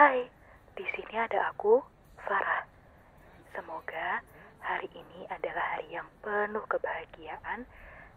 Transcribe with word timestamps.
Hai, 0.00 0.24
di 0.80 0.84
sini 0.96 1.12
ada 1.12 1.52
aku, 1.52 1.76
Farah. 2.24 2.64
Semoga 3.52 4.24
hari 4.64 4.88
ini 4.96 5.28
adalah 5.28 5.76
hari 5.76 5.92
yang 5.92 6.08
penuh 6.24 6.64
kebahagiaan 6.72 7.68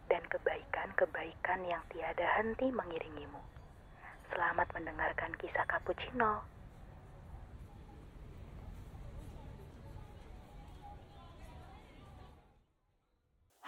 dan 0.08 0.24
kebaikan-kebaikan 0.32 1.60
yang 1.68 1.84
tiada 1.92 2.24
henti 2.40 2.72
mengiringimu. 2.72 3.44
Selamat 4.32 4.72
mendengarkan 4.72 5.36
kisah 5.36 5.68
cappuccino. 5.68 6.48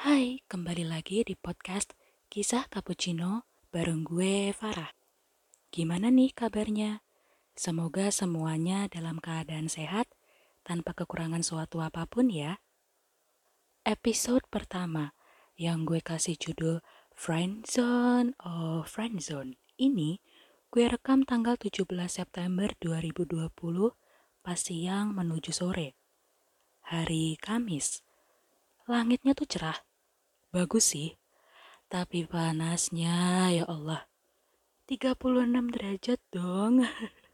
Hai, 0.08 0.40
kembali 0.48 0.88
lagi 0.88 1.28
di 1.28 1.36
podcast 1.36 1.92
Kisah 2.32 2.72
Cappuccino 2.72 3.44
bareng 3.76 4.08
gue 4.08 4.56
Farah. 4.56 4.96
Gimana 5.68 6.08
nih 6.08 6.32
kabarnya? 6.32 7.05
Semoga 7.56 8.12
semuanya 8.12 8.92
dalam 8.92 9.24
keadaan 9.24 9.72
sehat 9.72 10.12
tanpa 10.68 10.92
kekurangan 10.92 11.40
suatu 11.40 11.80
apa 11.80 12.04
pun 12.04 12.28
ya. 12.28 12.60
Episode 13.88 14.44
pertama 14.52 15.16
yang 15.56 15.88
gue 15.88 16.04
kasih 16.04 16.36
judul 16.36 16.84
Friendzone 17.16 18.36
oh 18.44 18.84
Friendzone 18.84 19.56
ini 19.80 20.20
gue 20.68 20.84
rekam 20.84 21.24
tanggal 21.24 21.56
17 21.56 21.88
September 22.12 22.68
2020 22.84 23.48
pas 24.44 24.60
siang 24.60 25.16
menuju 25.16 25.56
sore. 25.56 25.96
Hari 26.92 27.40
Kamis. 27.40 28.04
Langitnya 28.84 29.32
tuh 29.32 29.48
cerah. 29.48 29.80
Bagus 30.52 30.92
sih. 30.92 31.16
Tapi 31.88 32.28
panasnya 32.28 33.48
ya 33.56 33.64
Allah. 33.64 34.12
36 34.92 35.72
derajat 35.72 36.20
dong. 36.36 36.84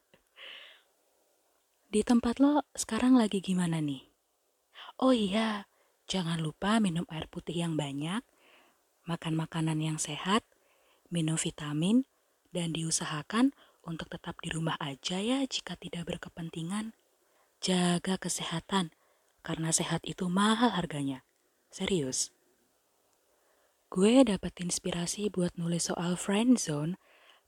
Di 1.91 2.07
tempat 2.07 2.39
lo 2.39 2.63
sekarang 2.71 3.19
lagi 3.19 3.43
gimana 3.43 3.83
nih? 3.83 3.99
Oh 5.03 5.11
iya, 5.11 5.67
jangan 6.07 6.39
lupa 6.39 6.79
minum 6.79 7.03
air 7.11 7.27
putih 7.27 7.67
yang 7.67 7.75
banyak, 7.75 8.23
makan 9.03 9.35
makanan 9.35 9.75
yang 9.83 9.99
sehat, 9.99 10.47
minum 11.11 11.35
vitamin, 11.35 12.07
dan 12.55 12.71
diusahakan 12.71 13.51
untuk 13.83 14.07
tetap 14.07 14.39
di 14.39 14.55
rumah 14.55 14.79
aja 14.79 15.19
ya 15.19 15.43
jika 15.43 15.75
tidak 15.75 16.07
berkepentingan. 16.07 16.95
Jaga 17.59 18.15
kesehatan, 18.15 18.95
karena 19.43 19.75
sehat 19.75 20.07
itu 20.07 20.31
mahal 20.31 20.71
harganya. 20.71 21.27
Serius. 21.75 22.31
Gue 23.91 24.23
dapat 24.23 24.63
inspirasi 24.63 25.27
buat 25.27 25.59
nulis 25.59 25.91
soal 25.91 26.15
friendzone 26.15 26.95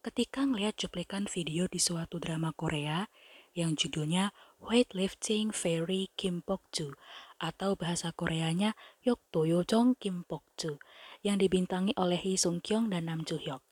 ketika 0.04 0.44
ngeliat 0.44 0.76
cuplikan 0.76 1.32
video 1.32 1.72
di 1.72 1.80
suatu 1.80 2.20
drama 2.20 2.52
Korea 2.52 3.08
yang 3.54 3.78
judulnya 3.78 4.34
Weightlifting 4.64 5.54
Fairy 5.54 6.10
Kim 6.18 6.42
Bok-ju 6.42 6.98
atau 7.38 7.76
bahasa 7.76 8.16
Koreanya 8.16 8.74
Yokto 9.04 9.44
Yojong 9.44 10.00
Kim 10.00 10.24
Bok-ju 10.26 10.80
yang 11.22 11.40
dibintangi 11.40 11.92
oleh 11.96 12.18
Hee 12.20 12.40
Sung 12.40 12.60
Kyung 12.60 12.90
dan 12.90 13.08
Nam 13.08 13.28
Joo 13.28 13.40
Hyuk. 13.40 13.64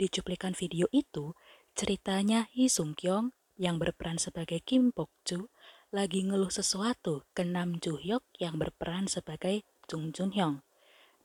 Di 0.00 0.08
cuplikan 0.08 0.56
video 0.56 0.88
itu, 0.90 1.36
ceritanya 1.76 2.50
Hee 2.50 2.72
Sung 2.72 2.98
Kyung 2.98 3.36
yang 3.60 3.76
berperan 3.76 4.16
sebagai 4.16 4.64
Kim 4.64 4.90
Bok-ju 4.90 5.52
lagi 5.90 6.22
ngeluh 6.22 6.50
sesuatu 6.50 7.26
ke 7.34 7.42
Nam 7.42 7.82
Joo 7.82 7.98
Hyuk 7.98 8.24
yang 8.38 8.56
berperan 8.56 9.10
sebagai 9.10 9.66
Jung 9.90 10.14
Jun 10.14 10.30
Hyung. 10.32 10.62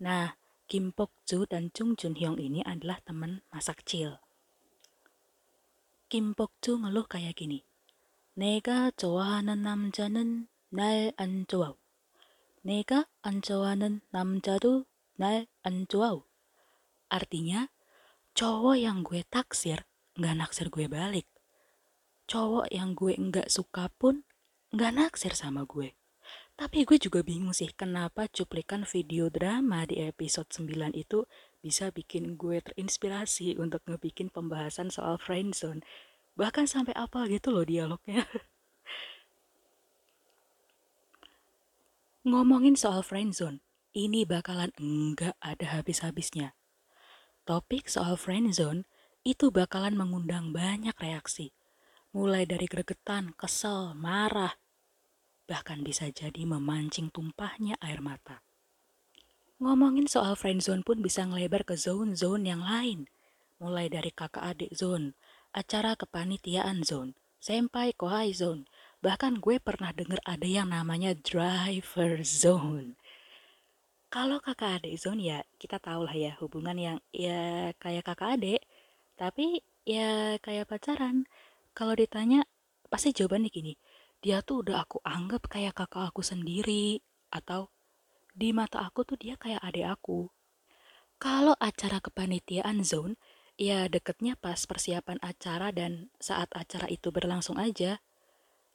Nah, 0.01 0.35
Kim 0.65 0.89
Bok-ju 0.91 1.45
dan 1.45 1.69
Jung 1.69 1.93
Jun 1.93 2.17
Hyung 2.17 2.41
ini 2.41 2.65
adalah 2.65 2.97
teman 3.05 3.45
masa 3.53 3.77
kecil. 3.77 4.24
Kim 6.10 6.34
Bok-ju 6.34 6.82
ngeluh 6.82 7.06
kayak 7.06 7.38
gini. 7.38 7.62
내가 8.34 8.90
좋아하는 8.96 9.62
남자는 9.62 10.48
날 10.70 11.12
안 11.16 11.46
좋아. 11.46 11.74
내가 12.62 13.06
안 13.22 13.42
좋아하는 13.42 14.00
남자도 14.10 14.86
날 15.18 15.46
안 15.62 15.86
좋아. 15.86 16.22
Artinya, 17.10 17.68
cowok 18.38 18.76
yang 18.78 19.02
gue 19.02 19.26
taksir 19.26 19.84
nggak 20.14 20.36
naksir 20.38 20.70
gue 20.70 20.86
balik. 20.86 21.26
Cowok 22.30 22.70
yang 22.70 22.94
gue 22.94 23.18
nggak 23.18 23.50
suka 23.50 23.90
pun 23.98 24.22
nggak 24.70 24.94
naksir 24.94 25.34
sama 25.34 25.66
gue. 25.66 25.98
Tapi 26.54 26.86
gue 26.86 27.00
juga 27.00 27.24
bingung 27.26 27.56
sih 27.56 27.72
kenapa 27.74 28.30
cuplikan 28.30 28.86
video 28.86 29.26
drama 29.26 29.88
di 29.88 30.00
episode 30.04 30.46
9 30.48 30.92
itu 30.94 31.26
bisa 31.65 31.89
bikin 31.89 32.37
gue 32.37 32.61
terinspirasi 32.61 33.57
untuk 33.57 33.81
ngebikin 33.89 34.29
pembahasan 34.29 34.93
soal 34.93 35.17
friendzone 35.17 35.81
bahkan 36.37 36.69
sampai 36.69 36.93
apa 36.93 37.25
gitu 37.25 37.49
loh 37.49 37.65
dialognya. 37.65 38.21
Ngomongin 42.29 42.77
soal 42.77 43.01
friendzone 43.01 43.65
ini 43.97 44.29
bakalan 44.29 44.69
enggak 44.77 45.33
ada 45.41 45.81
habis-habisnya. 45.81 46.53
Topik 47.49 47.89
soal 47.89 48.13
friendzone 48.13 48.85
itu 49.25 49.49
bakalan 49.49 49.97
mengundang 49.97 50.53
banyak 50.53 50.93
reaksi. 51.01 51.49
Mulai 52.13 52.45
dari 52.45 52.69
gregetan, 52.69 53.33
kesel, 53.33 53.97
marah, 53.97 54.53
bahkan 55.49 55.81
bisa 55.83 56.07
jadi 56.13 56.45
memancing 56.45 57.11
tumpahnya 57.11 57.75
air 57.81 57.99
mata. 57.99 58.44
Ngomongin 59.55 60.03
soal 60.11 60.35
friendzone 60.35 60.83
pun 60.83 60.99
bisa 60.99 61.23
ngelebar 61.23 61.63
ke 61.63 61.79
zone-zone 61.79 62.43
yang 62.43 62.59
lain, 62.59 63.07
mulai 63.55 63.87
dari 63.87 64.11
kakak 64.11 64.43
adik 64.43 64.75
zone, 64.75 65.15
acara 65.55 65.95
kepanitiaan 65.95 66.83
zone, 66.83 67.15
senpai 67.39 67.95
kohai 67.95 68.35
zone. 68.35 68.67
Bahkan 68.99 69.39
gue 69.39 69.63
pernah 69.63 69.95
denger 69.95 70.19
ada 70.27 70.43
yang 70.43 70.75
namanya 70.75 71.15
driver 71.15 72.19
zone. 72.27 72.99
Kalau 74.11 74.43
kakak 74.43 74.83
adik 74.83 74.99
zone 74.99 75.23
ya 75.23 75.39
kita 75.55 75.79
tahu 75.79 76.03
lah 76.03 76.15
ya 76.15 76.35
hubungan 76.43 76.75
yang 76.75 76.97
ya 77.15 77.71
kayak 77.79 78.11
kakak 78.11 78.35
adik, 78.35 78.61
tapi 79.15 79.63
ya 79.87 80.35
kayak 80.43 80.67
pacaran. 80.67 81.23
Kalau 81.71 81.95
ditanya 81.95 82.43
pasti 82.91 83.15
jawabannya 83.15 83.47
gini, 83.47 83.79
dia 84.19 84.43
tuh 84.43 84.67
udah 84.67 84.83
aku 84.83 84.99
anggap 85.07 85.47
kayak 85.47 85.79
kakak 85.79 86.11
aku 86.11 86.19
sendiri 86.19 86.99
atau 87.31 87.71
di 88.35 88.51
mata 88.51 88.83
aku 88.83 89.07
tuh 89.07 89.15
dia 89.15 89.39
kayak 89.39 89.63
adik 89.63 89.87
aku. 89.87 90.27
Kalau 91.15 91.55
acara 91.63 92.03
kepanitiaan 92.03 92.83
zone, 92.83 93.15
ya 93.55 93.87
deketnya 93.87 94.35
pas 94.35 94.59
persiapan 94.67 95.15
acara 95.23 95.71
dan 95.71 96.11
saat 96.19 96.51
acara 96.51 96.91
itu 96.91 97.07
berlangsung 97.15 97.55
aja. 97.55 98.03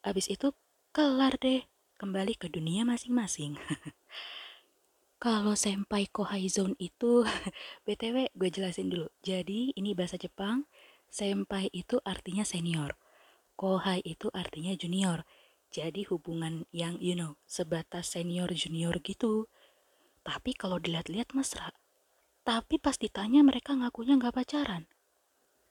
Abis 0.01 0.25
itu 0.33 0.57
kelar 0.89 1.37
deh, 1.37 1.61
kembali 2.01 2.33
ke 2.33 2.49
dunia 2.49 2.81
masing-masing. 2.81 3.61
Kalau 5.21 5.53
senpai 5.53 6.09
kohai 6.09 6.49
zone 6.49 6.73
itu, 6.81 7.21
BTW 7.85 8.33
gue 8.33 8.49
jelasin 8.49 8.89
dulu. 8.89 9.05
Jadi 9.21 9.69
ini 9.77 9.93
bahasa 9.93 10.17
Jepang, 10.17 10.65
senpai 11.13 11.69
itu 11.69 12.01
artinya 12.01 12.41
senior. 12.41 12.97
Kohai 13.53 14.01
itu 14.01 14.33
artinya 14.33 14.73
junior. 14.73 15.21
Jadi 15.71 16.03
hubungan 16.11 16.67
yang 16.75 16.99
you 16.99 17.15
know, 17.15 17.39
sebatas 17.47 18.11
senior 18.11 18.51
junior 18.51 18.99
gitu. 18.99 19.47
Tapi 20.27 20.51
kalau 20.51 20.77
dilihat-lihat 20.77 21.31
mesra. 21.31 21.71
Tapi 22.43 22.75
pas 22.75 22.99
ditanya 22.99 23.39
mereka 23.39 23.71
ngakunya 23.73 24.19
nggak 24.19 24.35
pacaran. 24.35 24.83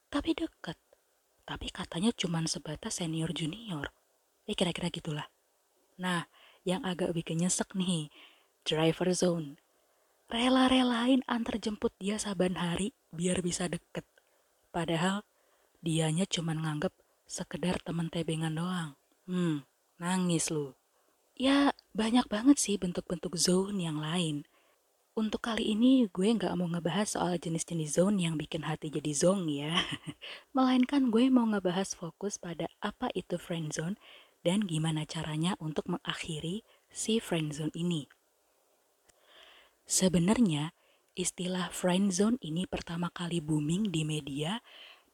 Tapi 0.08 0.32
deket. 0.32 0.80
Tapi 1.44 1.68
katanya 1.68 2.10
cuma 2.16 2.40
sebatas 2.48 2.96
senior 2.96 3.36
junior. 3.36 3.92
Ya 4.48 4.56
kira-kira 4.56 4.88
gitulah. 4.88 5.28
Nah, 6.00 6.24
yang 6.64 6.80
agak 6.82 7.12
bikin 7.12 7.44
nyesek 7.44 7.76
nih, 7.76 8.08
driver 8.64 9.12
zone. 9.12 9.60
Rela-relain 10.30 11.20
antar 11.26 11.58
jemput 11.58 11.92
dia 12.00 12.16
saban 12.16 12.56
hari 12.56 12.96
biar 13.12 13.44
bisa 13.44 13.66
deket. 13.66 14.06
Padahal 14.70 15.26
dianya 15.82 16.24
cuma 16.24 16.54
nganggep 16.54 16.94
sekedar 17.26 17.82
temen 17.82 18.08
tebengan 18.08 18.54
doang. 18.54 18.90
Hmm, 19.26 19.66
nangis 20.00 20.48
lu. 20.48 20.72
Ya, 21.36 21.76
banyak 21.92 22.24
banget 22.32 22.56
sih 22.56 22.80
bentuk-bentuk 22.80 23.36
zone 23.36 23.84
yang 23.84 24.00
lain. 24.00 24.48
Untuk 25.12 25.44
kali 25.44 25.76
ini 25.76 26.08
gue 26.08 26.32
nggak 26.32 26.56
mau 26.56 26.64
ngebahas 26.64 27.20
soal 27.20 27.36
jenis-jenis 27.36 28.00
zone 28.00 28.24
yang 28.24 28.40
bikin 28.40 28.64
hati 28.64 28.88
jadi 28.88 29.12
zong 29.12 29.52
ya. 29.52 29.76
Melainkan 30.56 31.12
gue 31.12 31.28
mau 31.28 31.44
ngebahas 31.44 31.92
fokus 31.92 32.40
pada 32.40 32.72
apa 32.80 33.12
itu 33.12 33.36
friend 33.36 33.76
zone 33.76 34.00
dan 34.40 34.64
gimana 34.64 35.04
caranya 35.04 35.52
untuk 35.60 35.84
mengakhiri 35.92 36.64
si 36.88 37.20
friend 37.20 37.52
zone 37.52 37.74
ini. 37.76 38.08
Sebenarnya 39.84 40.72
istilah 41.12 41.68
friend 41.68 42.14
zone 42.16 42.38
ini 42.40 42.64
pertama 42.64 43.12
kali 43.12 43.44
booming 43.44 43.92
di 43.92 44.08
media 44.08 44.64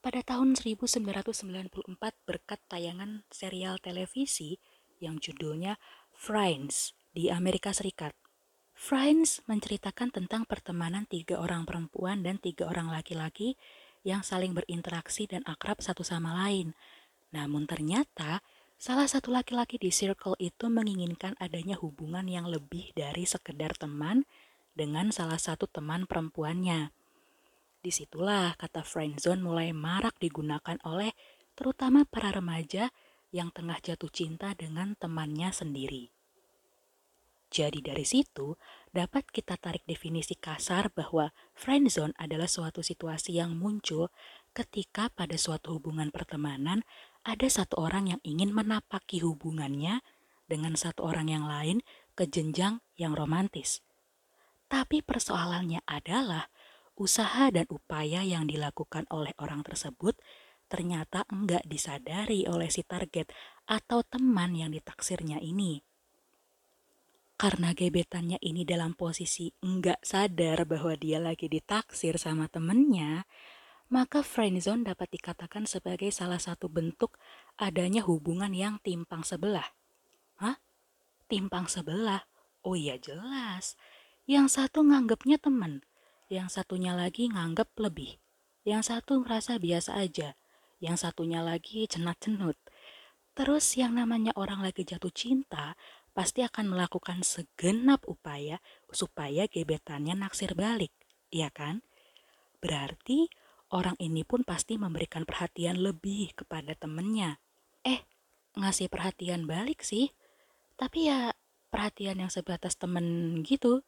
pada 0.06 0.22
tahun 0.22 0.54
1994 0.54 1.02
berkat 2.28 2.60
tayangan 2.70 3.26
serial 3.32 3.82
televisi 3.82 4.62
yang 5.00 5.20
judulnya 5.20 5.76
Friends 6.12 6.96
di 7.12 7.28
Amerika 7.28 7.72
Serikat. 7.72 8.16
Friends 8.76 9.40
menceritakan 9.48 10.12
tentang 10.12 10.44
pertemanan 10.44 11.08
tiga 11.08 11.40
orang 11.40 11.64
perempuan 11.64 12.20
dan 12.20 12.36
tiga 12.36 12.68
orang 12.68 12.92
laki-laki 12.92 13.56
yang 14.04 14.20
saling 14.20 14.52
berinteraksi 14.52 15.24
dan 15.24 15.40
akrab 15.48 15.80
satu 15.80 16.04
sama 16.04 16.36
lain. 16.44 16.76
Namun 17.32 17.64
ternyata 17.64 18.44
salah 18.76 19.08
satu 19.08 19.32
laki-laki 19.32 19.80
di 19.80 19.88
circle 19.88 20.36
itu 20.36 20.68
menginginkan 20.68 21.32
adanya 21.40 21.80
hubungan 21.80 22.28
yang 22.28 22.46
lebih 22.46 22.92
dari 22.92 23.24
sekedar 23.24 23.74
teman 23.74 24.28
dengan 24.76 25.08
salah 25.08 25.40
satu 25.40 25.64
teman 25.64 26.04
perempuannya. 26.04 26.92
Di 27.80 27.88
situlah 27.88 28.52
kata 28.60 28.84
friendzone 28.84 29.40
mulai 29.40 29.72
marak 29.72 30.20
digunakan 30.20 30.76
oleh 30.84 31.16
terutama 31.56 32.04
para 32.04 32.28
remaja 32.28 32.92
yang 33.34 33.50
tengah 33.54 33.78
jatuh 33.82 34.10
cinta 34.10 34.52
dengan 34.54 34.94
temannya 34.98 35.50
sendiri. 35.50 36.14
Jadi 37.46 37.78
dari 37.78 38.02
situ 38.02 38.58
dapat 38.90 39.30
kita 39.30 39.54
tarik 39.54 39.86
definisi 39.86 40.34
kasar 40.34 40.90
bahwa 40.90 41.30
friendzone 41.54 42.12
adalah 42.18 42.50
suatu 42.50 42.82
situasi 42.82 43.38
yang 43.38 43.54
muncul 43.54 44.10
ketika 44.50 45.08
pada 45.14 45.38
suatu 45.38 45.78
hubungan 45.78 46.10
pertemanan 46.10 46.82
ada 47.22 47.46
satu 47.46 47.78
orang 47.78 48.16
yang 48.16 48.20
ingin 48.26 48.50
menapaki 48.50 49.22
hubungannya 49.22 50.02
dengan 50.50 50.74
satu 50.74 51.06
orang 51.06 51.30
yang 51.30 51.46
lain 51.46 51.86
ke 52.18 52.26
jenjang 52.26 52.82
yang 52.98 53.14
romantis. 53.14 53.82
Tapi 54.66 55.02
persoalannya 55.02 55.86
adalah 55.86 56.50
usaha 56.98 57.52
dan 57.54 57.68
upaya 57.70 58.26
yang 58.26 58.50
dilakukan 58.50 59.06
oleh 59.12 59.30
orang 59.38 59.62
tersebut 59.62 60.18
ternyata 60.66 61.22
enggak 61.30 61.62
disadari 61.66 62.46
oleh 62.46 62.70
si 62.70 62.82
target 62.82 63.30
atau 63.66 64.02
teman 64.06 64.54
yang 64.54 64.70
ditaksirnya 64.70 65.38
ini. 65.42 65.82
Karena 67.36 67.76
gebetannya 67.76 68.40
ini 68.40 68.64
dalam 68.64 68.96
posisi 68.96 69.52
enggak 69.60 70.00
sadar 70.00 70.64
bahwa 70.64 70.96
dia 70.96 71.20
lagi 71.20 71.52
ditaksir 71.52 72.16
sama 72.16 72.48
temennya, 72.48 73.28
maka 73.92 74.24
friendzone 74.24 74.82
dapat 74.82 75.12
dikatakan 75.14 75.68
sebagai 75.68 76.08
salah 76.10 76.40
satu 76.40 76.66
bentuk 76.66 77.20
adanya 77.60 78.02
hubungan 78.02 78.50
yang 78.50 78.80
timpang 78.80 79.22
sebelah. 79.22 79.68
Hah? 80.40 80.58
Timpang 81.28 81.70
sebelah? 81.70 82.24
Oh 82.66 82.74
iya 82.74 82.98
jelas. 82.98 83.78
Yang 84.26 84.58
satu 84.58 84.82
nganggapnya 84.82 85.38
temen, 85.38 85.86
yang 86.26 86.50
satunya 86.50 86.96
lagi 86.96 87.30
nganggap 87.30 87.70
lebih. 87.78 88.18
Yang 88.66 88.90
satu 88.90 89.22
merasa 89.22 89.62
biasa 89.62 89.94
aja, 89.94 90.34
yang 90.82 90.96
satunya 91.00 91.40
lagi 91.40 91.88
cenat-cenut. 91.88 92.56
Terus 93.36 93.76
yang 93.76 93.96
namanya 93.96 94.32
orang 94.36 94.64
lagi 94.64 94.84
jatuh 94.84 95.12
cinta, 95.12 95.76
pasti 96.16 96.40
akan 96.40 96.72
melakukan 96.72 97.20
segenap 97.20 98.08
upaya 98.08 98.64
supaya 98.88 99.44
gebetannya 99.44 100.16
naksir 100.16 100.56
balik, 100.56 100.92
iya 101.28 101.52
kan? 101.52 101.84
Berarti 102.64 103.28
orang 103.68 104.00
ini 104.00 104.24
pun 104.24 104.40
pasti 104.40 104.80
memberikan 104.80 105.28
perhatian 105.28 105.76
lebih 105.84 106.32
kepada 106.32 106.72
temennya. 106.72 107.36
Eh, 107.84 108.00
ngasih 108.56 108.88
perhatian 108.88 109.44
balik 109.44 109.84
sih, 109.84 110.16
tapi 110.80 111.12
ya 111.12 111.36
perhatian 111.68 112.24
yang 112.24 112.32
sebatas 112.32 112.80
temen 112.80 113.40
gitu. 113.44 113.84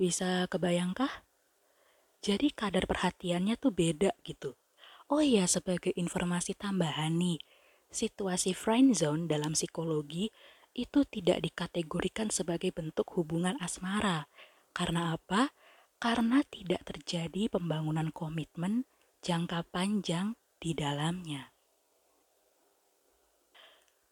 Bisa 0.00 0.48
kebayangkah? 0.48 1.28
Jadi 2.24 2.52
kadar 2.56 2.88
perhatiannya 2.88 3.60
tuh 3.60 3.72
beda 3.72 4.16
gitu. 4.24 4.56
Oh 5.10 5.18
iya, 5.18 5.50
sebagai 5.50 5.90
informasi 5.98 6.54
tambahan 6.54 7.18
nih, 7.18 7.42
situasi 7.90 8.54
friend 8.54 8.94
zone 8.94 9.26
dalam 9.26 9.58
psikologi 9.58 10.30
itu 10.70 11.02
tidak 11.02 11.42
dikategorikan 11.42 12.30
sebagai 12.30 12.70
bentuk 12.70 13.10
hubungan 13.18 13.58
asmara. 13.58 14.30
Karena 14.70 15.18
apa? 15.18 15.50
Karena 15.98 16.46
tidak 16.46 16.86
terjadi 16.86 17.50
pembangunan 17.50 18.14
komitmen 18.14 18.86
jangka 19.18 19.66
panjang 19.74 20.38
di 20.62 20.78
dalamnya. 20.78 21.50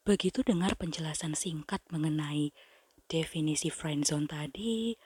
Begitu 0.03 0.43
dengar 0.43 0.75
penjelasan 0.75 1.39
singkat 1.39 1.79
mengenai 1.95 2.51
definisi 3.07 3.71
friendzone 3.71 4.27
tadi, 4.27 4.99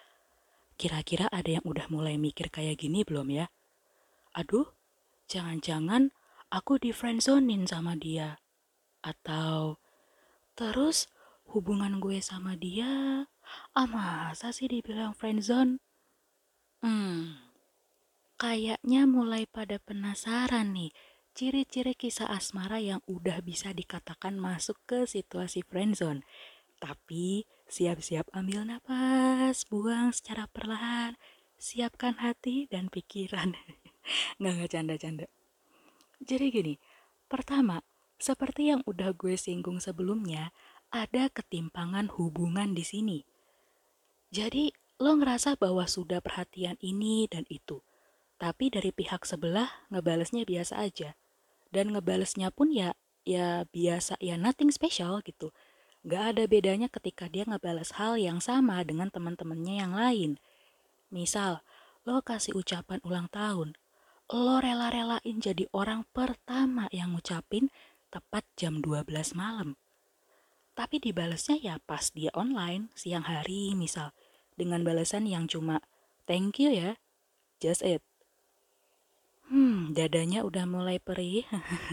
kira-kira 0.80 1.28
ada 1.28 1.60
yang 1.60 1.64
udah 1.68 1.84
mulai 1.92 2.16
mikir 2.16 2.48
kayak 2.48 2.80
gini 2.80 3.04
belum 3.04 3.28
ya? 3.28 3.52
Aduh, 4.32 4.72
jangan-jangan 5.28 6.14
aku 6.48 6.78
di 6.78 6.90
friendzonein 6.94 7.68
sama 7.68 7.98
dia. 7.98 8.40
Atau 9.02 9.82
terus 10.54 11.10
hubungan 11.52 12.00
gue 12.00 12.20
sama 12.22 12.56
dia 12.56 13.24
ah 13.76 13.88
masa 13.88 14.52
sih 14.52 14.68
dibilang 14.68 15.12
friendzone 15.16 15.80
hmm 16.84 17.36
kayaknya 18.40 19.06
mulai 19.06 19.46
pada 19.46 19.78
penasaran 19.78 20.74
nih 20.74 20.90
ciri-ciri 21.32 21.94
kisah 21.96 22.28
asmara 22.28 22.82
yang 22.82 23.00
udah 23.08 23.40
bisa 23.40 23.72
dikatakan 23.72 24.36
masuk 24.36 24.76
ke 24.84 25.08
situasi 25.08 25.64
friendzone. 25.64 26.26
Tapi 26.76 27.46
siap-siap 27.70 28.28
ambil 28.34 28.68
nafas, 28.68 29.64
buang 29.70 30.12
secara 30.12 30.50
perlahan, 30.50 31.16
siapkan 31.56 32.20
hati 32.20 32.68
dan 32.68 32.92
pikiran. 32.92 33.56
nggak 34.38 34.52
nggak 34.58 34.70
canda-canda. 34.70 35.26
Jadi 36.22 36.46
gini, 36.54 36.74
pertama, 37.26 37.82
seperti 38.22 38.70
yang 38.70 38.86
udah 38.86 39.10
gue 39.16 39.34
singgung 39.34 39.82
sebelumnya, 39.82 40.54
ada 40.94 41.26
ketimpangan 41.32 42.12
hubungan 42.14 42.76
di 42.76 42.84
sini. 42.86 43.18
Jadi, 44.30 44.70
lo 45.02 45.18
ngerasa 45.18 45.58
bahwa 45.58 45.88
sudah 45.90 46.22
perhatian 46.22 46.78
ini 46.78 47.26
dan 47.26 47.42
itu. 47.50 47.82
Tapi 48.38 48.70
dari 48.70 48.94
pihak 48.94 49.26
sebelah 49.26 49.70
ngebalesnya 49.90 50.46
biasa 50.46 50.78
aja. 50.78 51.18
Dan 51.74 51.90
ngebalesnya 51.94 52.54
pun 52.54 52.70
ya 52.70 52.94
ya 53.22 53.66
biasa 53.70 54.18
ya 54.18 54.34
nothing 54.34 54.70
special 54.70 55.22
gitu. 55.22 55.54
Gak 56.02 56.34
ada 56.34 56.44
bedanya 56.50 56.90
ketika 56.90 57.30
dia 57.30 57.46
ngebales 57.46 57.94
hal 57.94 58.18
yang 58.18 58.42
sama 58.42 58.82
dengan 58.82 59.10
teman-temannya 59.10 59.74
yang 59.78 59.94
lain. 59.94 60.30
Misal, 61.14 61.62
lo 62.02 62.18
kasih 62.22 62.58
ucapan 62.58 62.98
ulang 63.06 63.30
tahun. 63.30 63.78
Lo 64.32 64.64
rela-relain 64.64 65.44
jadi 65.44 65.68
orang 65.76 66.08
pertama 66.08 66.88
yang 66.88 67.12
ngucapin 67.12 67.68
tepat 68.08 68.48
jam 68.56 68.80
12 68.80 69.36
malam. 69.36 69.76
Tapi 70.72 71.04
dibalasnya 71.04 71.60
ya 71.60 71.76
pas 71.84 72.08
dia 72.16 72.32
online 72.32 72.88
siang 72.96 73.28
hari 73.28 73.76
misal. 73.76 74.16
Dengan 74.56 74.88
balasan 74.88 75.28
yang 75.28 75.44
cuma 75.52 75.84
thank 76.24 76.56
you 76.56 76.72
ya. 76.72 76.96
Just 77.60 77.84
it. 77.84 78.00
Hmm 79.52 79.92
dadanya 79.92 80.48
udah 80.48 80.64
mulai 80.64 80.96
perih. 80.96 81.44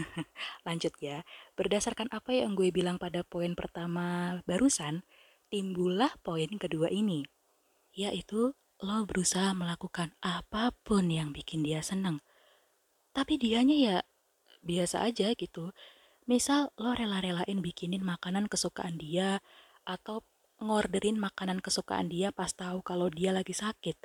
Lanjut 0.66 0.96
ya. 0.96 1.28
Berdasarkan 1.60 2.08
apa 2.08 2.32
yang 2.32 2.56
gue 2.56 2.72
bilang 2.72 2.96
pada 2.96 3.20
poin 3.20 3.52
pertama 3.52 4.40
barusan 4.48 5.04
timbullah 5.52 6.16
poin 6.24 6.48
kedua 6.56 6.88
ini 6.88 7.20
yaitu 7.92 8.54
lo 8.80 9.04
berusaha 9.04 9.52
melakukan 9.52 10.14
apa 10.24 10.72
pun 10.86 11.10
yang 11.12 11.34
bikin 11.36 11.60
dia 11.60 11.84
seneng 11.84 12.22
tapi 13.16 13.36
dianya 13.40 13.76
ya 13.76 13.98
biasa 14.60 15.06
aja 15.06 15.32
gitu 15.34 15.72
Misal 16.30 16.70
lo 16.78 16.94
rela-relain 16.94 17.58
bikinin 17.58 18.06
makanan 18.06 18.46
kesukaan 18.46 18.94
dia 19.02 19.42
atau 19.82 20.22
ngorderin 20.62 21.18
makanan 21.18 21.58
kesukaan 21.58 22.06
dia 22.06 22.30
pas 22.30 22.54
tahu 22.54 22.86
kalau 22.86 23.10
dia 23.10 23.34
lagi 23.34 23.50
sakit. 23.50 23.98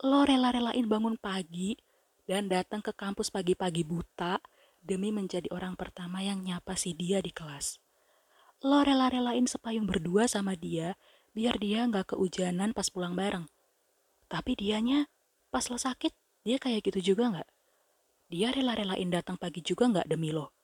Lo 0.00 0.24
rela-relain 0.24 0.88
bangun 0.88 1.20
pagi 1.20 1.76
dan 2.24 2.48
datang 2.48 2.80
ke 2.80 2.96
kampus 2.96 3.28
pagi-pagi 3.28 3.84
buta 3.84 4.40
demi 4.80 5.12
menjadi 5.12 5.52
orang 5.52 5.76
pertama 5.76 6.24
yang 6.24 6.40
nyapa 6.40 6.72
si 6.72 6.96
dia 6.96 7.20
di 7.20 7.28
kelas. 7.28 7.76
Lo 8.64 8.80
rela-relain 8.80 9.44
sepayung 9.44 9.84
berdua 9.84 10.24
sama 10.32 10.56
dia 10.56 10.96
biar 11.36 11.60
dia 11.60 11.84
nggak 11.84 12.16
keujanan 12.16 12.72
pas 12.72 12.88
pulang 12.88 13.12
bareng. 13.12 13.44
Tapi 14.24 14.56
dianya 14.56 15.04
pas 15.52 15.68
lo 15.68 15.76
sakit, 15.76 16.16
dia 16.48 16.56
kayak 16.56 16.80
gitu 16.88 17.12
juga 17.12 17.28
nggak? 17.28 17.48
Dia 18.32 18.48
rela-relain 18.48 19.12
datang 19.12 19.36
pagi 19.36 19.60
juga 19.60 19.92
nggak 19.92 20.08
demi 20.08 20.32
lo? 20.32 20.56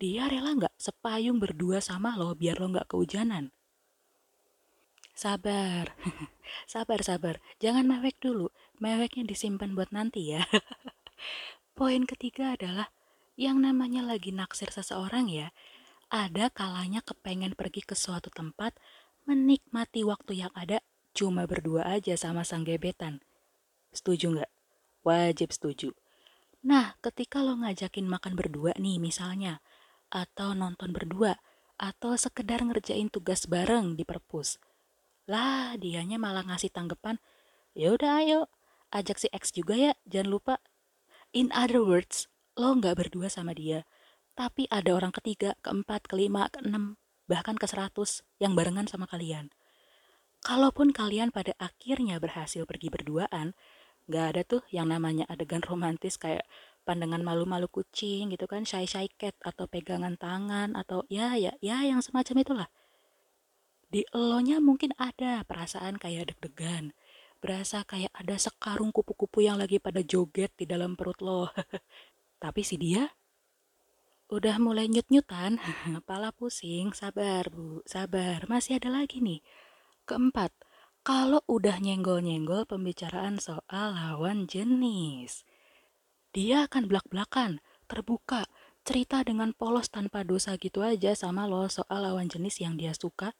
dia 0.00 0.32
rela 0.32 0.56
nggak 0.56 0.74
sepayung 0.80 1.36
berdua 1.36 1.84
sama 1.84 2.16
lo 2.16 2.32
biar 2.32 2.56
lo 2.56 2.72
nggak 2.72 2.88
kehujanan? 2.88 3.52
Sabar, 5.12 5.92
sabar, 6.72 7.04
sabar. 7.04 7.36
Jangan 7.60 7.84
mewek 7.84 8.16
dulu. 8.24 8.48
Meweknya 8.80 9.28
disimpan 9.28 9.76
buat 9.76 9.92
nanti 9.92 10.32
ya. 10.32 10.48
Poin 11.76 12.08
ketiga 12.08 12.56
adalah 12.56 12.88
yang 13.36 13.60
namanya 13.60 14.00
lagi 14.00 14.32
naksir 14.32 14.72
seseorang 14.72 15.28
ya. 15.28 15.52
Ada 16.08 16.48
kalanya 16.48 17.04
kepengen 17.04 17.52
pergi 17.52 17.84
ke 17.84 17.92
suatu 17.92 18.32
tempat, 18.32 18.72
menikmati 19.28 20.00
waktu 20.08 20.48
yang 20.48 20.52
ada 20.56 20.80
cuma 21.12 21.44
berdua 21.44 21.84
aja 21.84 22.16
sama 22.16 22.40
sang 22.40 22.64
gebetan. 22.64 23.20
Setuju 23.92 24.40
nggak? 24.40 24.50
Wajib 25.04 25.52
setuju. 25.52 25.92
Nah, 26.60 26.92
ketika 27.00 27.40
lo 27.40 27.56
ngajakin 27.56 28.04
makan 28.04 28.36
berdua 28.36 28.76
nih 28.76 29.00
misalnya, 29.00 29.64
atau 30.12 30.52
nonton 30.52 30.92
berdua, 30.92 31.40
atau 31.80 32.12
sekedar 32.20 32.60
ngerjain 32.60 33.08
tugas 33.08 33.48
bareng 33.48 33.96
di 33.96 34.04
perpus. 34.04 34.60
Lah, 35.24 35.80
dianya 35.80 36.20
malah 36.20 36.44
ngasih 36.44 36.68
tanggapan, 36.68 37.16
ya 37.72 37.96
udah 37.96 38.20
ayo, 38.20 38.40
ajak 38.92 39.16
si 39.16 39.28
X 39.32 39.56
juga 39.56 39.72
ya, 39.72 39.92
jangan 40.04 40.28
lupa. 40.28 40.54
In 41.32 41.48
other 41.56 41.80
words, 41.80 42.28
lo 42.60 42.76
nggak 42.76 43.08
berdua 43.08 43.32
sama 43.32 43.56
dia, 43.56 43.88
tapi 44.36 44.68
ada 44.68 44.92
orang 44.92 45.16
ketiga, 45.16 45.56
keempat, 45.64 46.12
kelima, 46.12 46.52
keenam, 46.52 47.00
bahkan 47.24 47.56
ke 47.56 47.64
seratus 47.64 48.20
yang 48.36 48.52
barengan 48.52 48.84
sama 48.84 49.08
kalian. 49.08 49.48
Kalaupun 50.44 50.92
kalian 50.92 51.32
pada 51.32 51.52
akhirnya 51.56 52.16
berhasil 52.20 52.64
pergi 52.68 52.88
berduaan, 52.88 53.52
gak 54.08 54.26
ada 54.36 54.42
tuh 54.46 54.62
yang 54.72 54.88
namanya 54.88 55.26
adegan 55.28 55.60
romantis 55.60 56.16
kayak 56.16 56.46
pandangan 56.88 57.20
malu-malu 57.20 57.68
kucing 57.68 58.32
gitu 58.32 58.48
kan, 58.48 58.64
shy-shy 58.64 59.12
cat 59.20 59.36
atau 59.44 59.68
pegangan 59.68 60.16
tangan 60.16 60.74
atau 60.74 61.04
ya 61.12 61.36
ya 61.36 61.52
ya 61.60 61.84
yang 61.84 62.00
semacam 62.00 62.36
itulah. 62.42 62.68
Di 63.90 64.06
elonya 64.14 64.62
mungkin 64.62 64.94
ada 64.96 65.42
perasaan 65.42 65.98
kayak 65.98 66.30
deg-degan, 66.34 66.94
berasa 67.42 67.82
kayak 67.82 68.14
ada 68.14 68.38
sekarung 68.38 68.94
kupu-kupu 68.94 69.42
yang 69.42 69.58
lagi 69.58 69.82
pada 69.82 69.98
joget 70.04 70.54
di 70.54 70.64
dalam 70.64 70.94
perut 70.94 71.18
lo. 71.18 71.50
Tapi 72.42 72.62
si 72.62 72.78
dia 72.78 73.10
udah 74.30 74.62
mulai 74.62 74.86
nyut-nyutan, 74.86 75.58
kepala 76.00 76.30
pusing, 76.30 76.94
sabar 76.94 77.50
bu, 77.50 77.82
sabar, 77.82 78.46
masih 78.46 78.78
ada 78.78 78.94
lagi 78.94 79.18
nih. 79.18 79.42
Keempat, 80.06 80.54
kalau 81.10 81.42
udah 81.50 81.82
nyenggol-nyenggol 81.82 82.70
pembicaraan 82.70 83.42
soal 83.42 83.98
lawan 83.98 84.46
jenis. 84.46 85.42
Dia 86.30 86.70
akan 86.70 86.86
belak-belakan, 86.86 87.58
terbuka, 87.90 88.46
cerita 88.86 89.26
dengan 89.26 89.50
polos 89.50 89.90
tanpa 89.90 90.22
dosa 90.22 90.54
gitu 90.54 90.86
aja 90.86 91.18
sama 91.18 91.50
lo 91.50 91.66
soal 91.66 92.06
lawan 92.06 92.30
jenis 92.30 92.62
yang 92.62 92.78
dia 92.78 92.94
suka. 92.94 93.34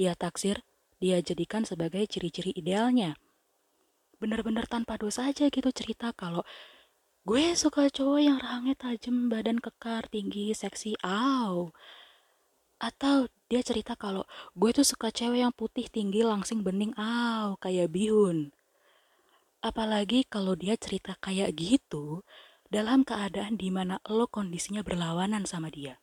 Dia 0.00 0.16
taksir, 0.16 0.64
dia 1.04 1.20
jadikan 1.20 1.68
sebagai 1.68 2.00
ciri-ciri 2.08 2.56
idealnya. 2.56 3.20
Bener-bener 4.16 4.64
tanpa 4.64 4.96
dosa 4.96 5.28
aja 5.28 5.52
gitu 5.52 5.68
cerita 5.68 6.16
kalau 6.16 6.40
gue 7.28 7.52
suka 7.52 7.92
cowok 7.92 8.20
yang 8.24 8.40
rahangnya 8.40 8.88
tajam, 8.88 9.28
badan 9.28 9.60
kekar, 9.60 10.08
tinggi, 10.08 10.56
seksi, 10.56 10.96
aw. 11.04 11.76
Atau 12.82 13.30
dia 13.46 13.62
cerita 13.62 13.94
kalau 13.94 14.26
gue 14.58 14.74
tuh 14.74 14.82
suka 14.82 15.14
cewek 15.14 15.46
yang 15.46 15.54
putih 15.54 15.86
tinggi 15.86 16.26
langsing 16.26 16.66
bening 16.66 16.90
aw 16.98 17.54
kayak 17.62 17.94
bihun. 17.94 18.50
Apalagi 19.62 20.26
kalau 20.26 20.58
dia 20.58 20.74
cerita 20.74 21.14
kayak 21.22 21.54
gitu 21.54 22.26
dalam 22.66 23.06
keadaan 23.06 23.54
di 23.54 23.70
mana 23.70 24.02
lo 24.10 24.26
kondisinya 24.26 24.82
berlawanan 24.82 25.46
sama 25.46 25.70
dia. 25.70 26.02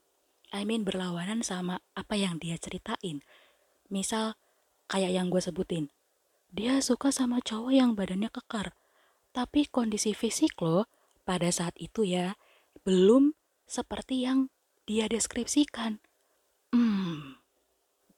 I 0.55 0.63
mean 0.63 0.88
berlawanan 0.88 1.43
sama 1.43 1.83
apa 2.00 2.15
yang 2.15 2.39
dia 2.39 2.55
ceritain. 2.55 3.27
Misal 3.91 4.39
kayak 4.88 5.12
yang 5.19 5.27
gue 5.27 5.43
sebutin. 5.43 5.91
Dia 6.50 6.79
suka 6.79 7.12
sama 7.12 7.43
cowok 7.43 7.75
yang 7.75 7.91
badannya 7.93 8.31
kekar. 8.31 8.71
Tapi 9.36 9.67
kondisi 9.67 10.15
fisik 10.15 10.55
lo 10.63 10.88
pada 11.27 11.51
saat 11.51 11.75
itu 11.75 12.07
ya 12.07 12.39
belum 12.88 13.36
seperti 13.67 14.24
yang 14.24 14.48
dia 14.89 15.05
deskripsikan. 15.05 16.01
Hmm, 16.69 17.41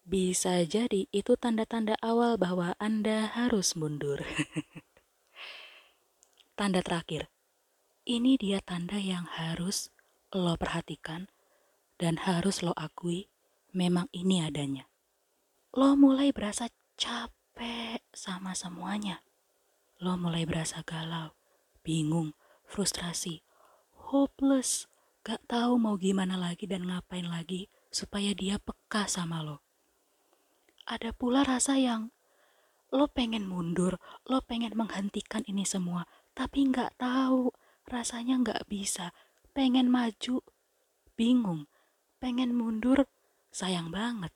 bisa 0.04 0.68
jadi 0.68 1.08
itu 1.16 1.40
tanda-tanda 1.40 1.96
awal 2.04 2.36
bahwa 2.36 2.76
Anda 2.84 3.32
harus 3.32 3.80
mundur. 3.80 4.20
tanda 6.60 6.84
terakhir, 6.84 7.32
ini 8.04 8.36
dia 8.36 8.60
tanda 8.60 9.00
yang 9.00 9.24
harus 9.24 9.88
lo 10.36 10.60
perhatikan 10.60 11.32
dan 11.96 12.20
harus 12.28 12.60
lo 12.60 12.76
akui 12.76 13.32
memang 13.72 14.12
ini 14.12 14.44
adanya. 14.44 14.84
Lo 15.72 15.96
mulai 15.96 16.36
berasa 16.36 16.68
capek 17.00 18.04
sama 18.12 18.52
semuanya. 18.52 19.24
Lo 20.04 20.20
mulai 20.20 20.44
berasa 20.44 20.84
galau, 20.84 21.32
bingung, 21.88 22.36
frustrasi, 22.68 23.48
hopeless, 24.12 24.92
gak 25.24 25.40
tahu 25.48 25.80
mau 25.80 25.96
gimana 25.96 26.36
lagi 26.36 26.68
dan 26.68 26.90
ngapain 26.90 27.30
lagi 27.30 27.72
supaya 27.92 28.32
dia 28.32 28.58
peka 28.58 29.06
sama 29.06 29.44
lo. 29.44 29.60
Ada 30.88 31.12
pula 31.12 31.44
rasa 31.44 31.76
yang 31.78 32.10
lo 32.92 33.08
pengen 33.12 33.48
mundur, 33.48 34.00
lo 34.28 34.44
pengen 34.44 34.76
menghentikan 34.76 35.44
ini 35.48 35.68
semua, 35.68 36.08
tapi 36.36 36.68
nggak 36.68 37.00
tahu, 37.00 37.52
rasanya 37.88 38.40
nggak 38.40 38.68
bisa, 38.68 39.16
pengen 39.52 39.92
maju, 39.92 40.44
bingung, 41.16 41.68
pengen 42.20 42.56
mundur, 42.56 43.08
sayang 43.52 43.92
banget. 43.92 44.32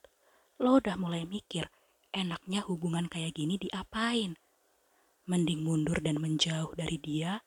Lo 0.60 0.80
udah 0.80 0.96
mulai 0.96 1.28
mikir, 1.28 1.68
enaknya 2.16 2.64
hubungan 2.64 3.12
kayak 3.12 3.36
gini 3.36 3.60
diapain? 3.60 4.40
Mending 5.28 5.66
mundur 5.66 6.00
dan 6.00 6.22
menjauh 6.22 6.72
dari 6.80 6.96
dia, 6.96 7.44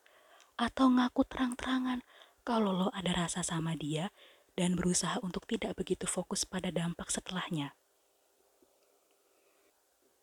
atau 0.58 0.90
ngaku 0.92 1.24
terang-terangan 1.24 2.02
kalau 2.42 2.74
lo 2.74 2.88
ada 2.92 3.14
rasa 3.14 3.46
sama 3.46 3.78
dia 3.78 4.10
dan 4.58 4.74
berusaha 4.74 5.22
untuk 5.22 5.46
tidak 5.46 5.78
begitu 5.78 6.10
fokus 6.10 6.42
pada 6.42 6.74
dampak 6.74 7.14
setelahnya. 7.14 7.78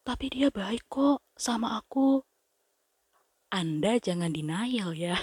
Tapi 0.04 0.28
dia 0.28 0.52
baik 0.52 0.92
kok 0.92 1.24
sama 1.40 1.80
aku. 1.80 2.20
Anda 3.50 3.96
jangan 3.96 4.36
denial 4.36 4.92
ya. 4.92 5.16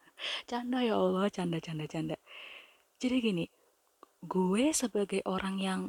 canda 0.48 0.80
ya 0.80 0.96
Allah, 0.96 1.28
canda, 1.28 1.60
canda, 1.60 1.84
canda. 1.84 2.16
Jadi 2.96 3.16
gini, 3.20 3.44
gue 4.24 4.72
sebagai 4.72 5.20
orang 5.28 5.60
yang 5.60 5.80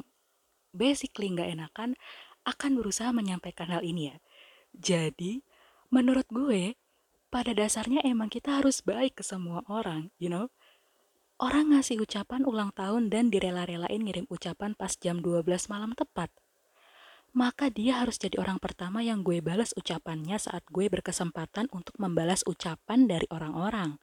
basically 0.76 1.32
nggak 1.32 1.56
enakan 1.56 1.96
akan 2.44 2.78
berusaha 2.78 3.10
menyampaikan 3.10 3.72
hal 3.72 3.80
ini 3.80 4.12
ya. 4.12 4.16
Jadi, 4.76 5.40
menurut 5.88 6.28
gue, 6.28 6.76
pada 7.32 7.50
dasarnya 7.56 8.04
emang 8.06 8.28
kita 8.28 8.60
harus 8.62 8.84
baik 8.84 9.18
ke 9.18 9.24
semua 9.24 9.64
orang, 9.66 10.12
you 10.20 10.28
know? 10.28 10.52
Orang 11.36 11.76
ngasih 11.76 12.00
ucapan 12.00 12.48
ulang 12.48 12.72
tahun 12.72 13.12
dan 13.12 13.28
direla-relain 13.28 14.00
ngirim 14.00 14.24
ucapan 14.32 14.72
pas 14.72 14.96
jam 14.96 15.20
12 15.20 15.44
malam 15.68 15.92
tepat. 15.92 16.32
Maka 17.36 17.68
dia 17.68 18.00
harus 18.00 18.16
jadi 18.16 18.40
orang 18.40 18.56
pertama 18.56 19.04
yang 19.04 19.20
gue 19.20 19.44
balas 19.44 19.76
ucapannya 19.76 20.40
saat 20.40 20.64
gue 20.72 20.88
berkesempatan 20.88 21.68
untuk 21.76 21.92
membalas 22.00 22.40
ucapan 22.48 23.04
dari 23.04 23.28
orang-orang. 23.28 24.00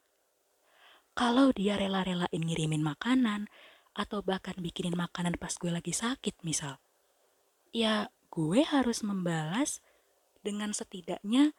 Kalau 1.18 1.50
dia 1.50 1.74
rela-relain 1.74 2.30
ngirimin 2.30 2.86
makanan, 2.86 3.50
atau 3.94 4.26
bahkan 4.26 4.58
bikinin 4.58 4.98
makanan 4.98 5.38
pas 5.38 5.54
gue 5.58 5.70
lagi 5.70 5.94
sakit 5.94 6.42
misal. 6.42 6.82
Ya 7.74 8.10
gue 8.34 8.66
harus 8.66 9.06
membalas 9.06 9.86
dengan 10.42 10.74
setidaknya 10.74 11.54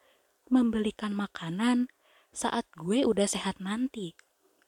membelikan 0.51 1.15
makanan 1.15 1.87
saat 2.35 2.67
gue 2.75 3.07
udah 3.07 3.25
sehat 3.25 3.63
nanti 3.63 4.13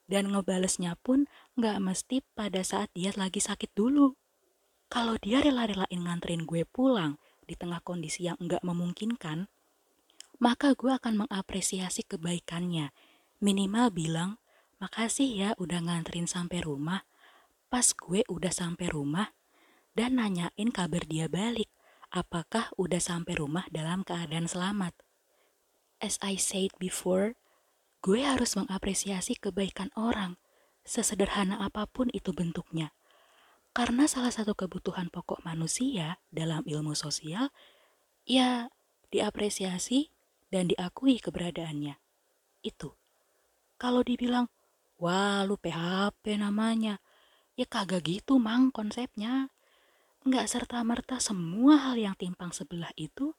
dan 0.08 0.32
ngebalesnya 0.32 0.96
pun 1.04 1.28
gak 1.60 1.78
mesti 1.84 2.24
pada 2.34 2.64
saat 2.64 2.88
dia 2.96 3.12
lagi 3.14 3.44
sakit 3.44 3.72
dulu. 3.76 4.16
Kalau 4.88 5.20
dia 5.20 5.44
rela-relain 5.44 6.00
nganterin 6.00 6.48
gue 6.48 6.64
pulang 6.64 7.20
di 7.44 7.60
tengah 7.60 7.84
kondisi 7.84 8.28
yang 8.28 8.40
enggak 8.40 8.64
memungkinkan, 8.64 9.52
maka 10.40 10.72
gue 10.80 10.96
akan 10.96 11.28
mengapresiasi 11.28 12.08
kebaikannya. 12.08 12.96
Minimal 13.44 13.92
bilang, 13.92 14.40
makasih 14.80 15.28
ya 15.28 15.50
udah 15.60 15.84
nganterin 15.84 16.26
sampai 16.26 16.64
rumah. 16.64 17.04
Pas 17.68 17.84
gue 17.92 18.24
udah 18.32 18.54
sampai 18.54 18.88
rumah, 18.88 19.36
dan 19.92 20.16
nanyain 20.16 20.70
kabar 20.72 21.04
dia 21.04 21.28
balik, 21.28 21.68
apakah 22.16 22.72
udah 22.80 23.02
sampai 23.02 23.36
rumah 23.36 23.68
dalam 23.74 24.08
keadaan 24.08 24.48
selamat. 24.48 24.96
As 26.00 26.16
I 26.24 26.40
said 26.40 26.72
before, 26.80 27.36
Gue 28.08 28.24
harus 28.24 28.56
mengapresiasi 28.56 29.36
kebaikan 29.36 29.92
orang, 30.00 30.40
sesederhana 30.88 31.60
apa 31.60 31.84
pun 31.92 32.08
itu 32.16 32.32
bentuknya. 32.32 32.96
Karena 33.76 34.08
salah 34.08 34.32
satu 34.32 34.56
kebutuhan 34.56 35.12
pokok 35.12 35.44
manusia 35.44 36.16
dalam 36.32 36.64
ilmu 36.64 36.96
sosial, 36.96 37.52
ya 38.24 38.72
diapresiasi 39.12 40.16
dan 40.48 40.72
diakui 40.72 41.20
keberadaannya. 41.20 42.00
Itu. 42.64 42.96
Kalau 43.76 44.08
dibilang, 44.08 44.48
wah 45.04 45.44
lu 45.44 45.60
PHP 45.60 46.40
namanya, 46.40 47.04
ya 47.60 47.68
kagak 47.68 48.08
gitu 48.08 48.40
mang 48.40 48.72
konsepnya. 48.72 49.52
Nggak 50.24 50.48
serta-merta 50.48 51.20
semua 51.20 51.92
hal 51.92 52.00
yang 52.00 52.16
timpang 52.16 52.56
sebelah 52.56 52.96
itu 52.96 53.36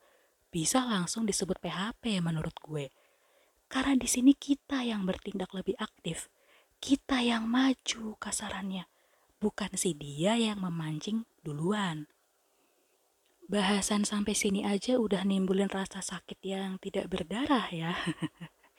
bisa 0.53 0.85
langsung 0.85 1.25
disebut 1.25 1.57
PHP 1.57 2.21
menurut 2.21 2.53
gue. 2.61 2.93
Karena 3.69 4.01
di 4.01 4.09
sini 4.09 4.33
kita 4.33 4.81
yang 4.81 5.05
bertindak 5.05 5.53
lebih 5.53 5.77
aktif, 5.77 6.33
kita 6.81 7.21
yang 7.21 7.45
maju 7.45 8.17
kasarannya, 8.17 8.89
bukan 9.45 9.77
si 9.77 9.93
dia 9.93 10.41
yang 10.41 10.65
memancing 10.65 11.29
duluan. 11.45 12.09
Bahasan 13.49 14.05
sampai 14.09 14.37
sini 14.37 14.65
aja 14.65 15.01
udah 15.01 15.25
nimbulin 15.25 15.73
rasa 15.73 16.01
sakit 16.01 16.41
yang 16.45 16.81
tidak 16.81 17.09
berdarah 17.09 17.69
ya. 17.73 17.97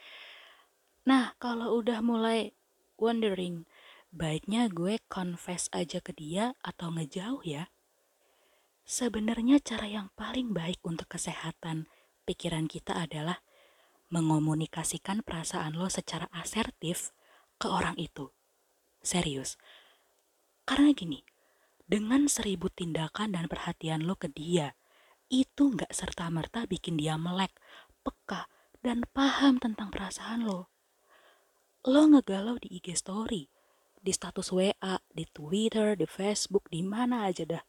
nah, 1.10 1.34
kalau 1.42 1.78
udah 1.78 2.02
mulai 2.06 2.54
wondering, 2.98 3.66
baiknya 4.10 4.70
gue 4.70 5.02
confess 5.10 5.70
aja 5.74 6.02
ke 6.02 6.14
dia 6.14 6.54
atau 6.62 6.94
ngejauh 6.94 7.42
ya. 7.46 7.74
Sebenarnya 8.90 9.62
cara 9.62 9.86
yang 9.86 10.10
paling 10.18 10.54
baik 10.54 10.82
untuk 10.82 11.14
kesehatan 11.14 11.86
pikiran 12.26 12.66
kita 12.66 12.94
adalah 12.94 13.42
mengomunikasikan 14.10 15.22
perasaan 15.22 15.78
lo 15.78 15.90
secara 15.90 16.30
asertif 16.34 17.14
ke 17.62 17.70
orang 17.70 17.98
itu. 17.98 18.34
Serius, 19.00 19.56
Karena 20.68 20.94
gini, 20.94 21.26
dengan 21.90 22.30
seribu 22.30 22.70
tindakan 22.70 23.34
dan 23.34 23.50
perhatian 23.50 24.06
lo 24.06 24.14
ke 24.14 24.30
dia, 24.30 24.78
itu 25.30 25.74
nggak 25.74 25.90
serta-merta 25.90 26.70
bikin 26.70 26.98
dia 26.98 27.18
melek, 27.18 27.54
peka, 28.06 28.46
dan 28.86 29.06
paham 29.14 29.58
tentang 29.58 29.90
perasaan 29.90 30.46
lo. 30.46 30.70
Lo 31.86 32.06
ngegalau 32.06 32.62
di 32.62 32.78
IG 32.78 32.94
story, 32.94 33.50
di 34.00 34.12
status 34.14 34.54
WA, 34.54 34.96
di 35.12 35.26
Twitter, 35.30 35.98
di 35.98 36.08
Facebook, 36.08 36.68
di 36.70 36.86
mana 36.86 37.28
aja 37.28 37.44
dah. 37.46 37.64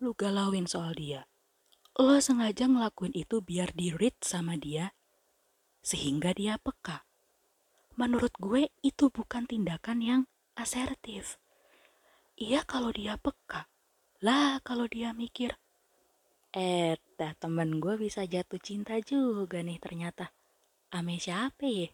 Lo 0.00 0.14
galauin 0.14 0.66
soal 0.66 0.94
dia. 0.94 1.26
Lo 1.98 2.22
sengaja 2.22 2.70
ngelakuin 2.70 3.12
itu 3.12 3.42
biar 3.42 3.74
di 3.74 3.90
read 3.90 4.14
sama 4.22 4.54
dia, 4.54 4.94
sehingga 5.82 6.34
dia 6.34 6.58
peka. 6.58 7.06
Menurut 7.98 8.30
gue 8.38 8.70
itu 8.86 9.10
bukan 9.10 9.46
tindakan 9.50 9.98
yang 9.98 10.22
asertif. 10.54 11.42
Iya 12.38 12.62
kalau 12.62 12.94
dia 12.94 13.18
peka. 13.18 13.66
Lah 14.22 14.62
kalau 14.62 14.86
dia 14.86 15.10
mikir. 15.10 15.58
Eh, 16.54 16.94
dah 17.18 17.34
temen 17.36 17.82
gue 17.82 17.98
bisa 17.98 18.22
jatuh 18.22 18.62
cinta 18.62 18.98
juga 19.02 19.60
nih 19.62 19.82
ternyata. 19.82 20.30
Ame 20.94 21.18
siapa 21.18 21.66
ya? 21.66 21.90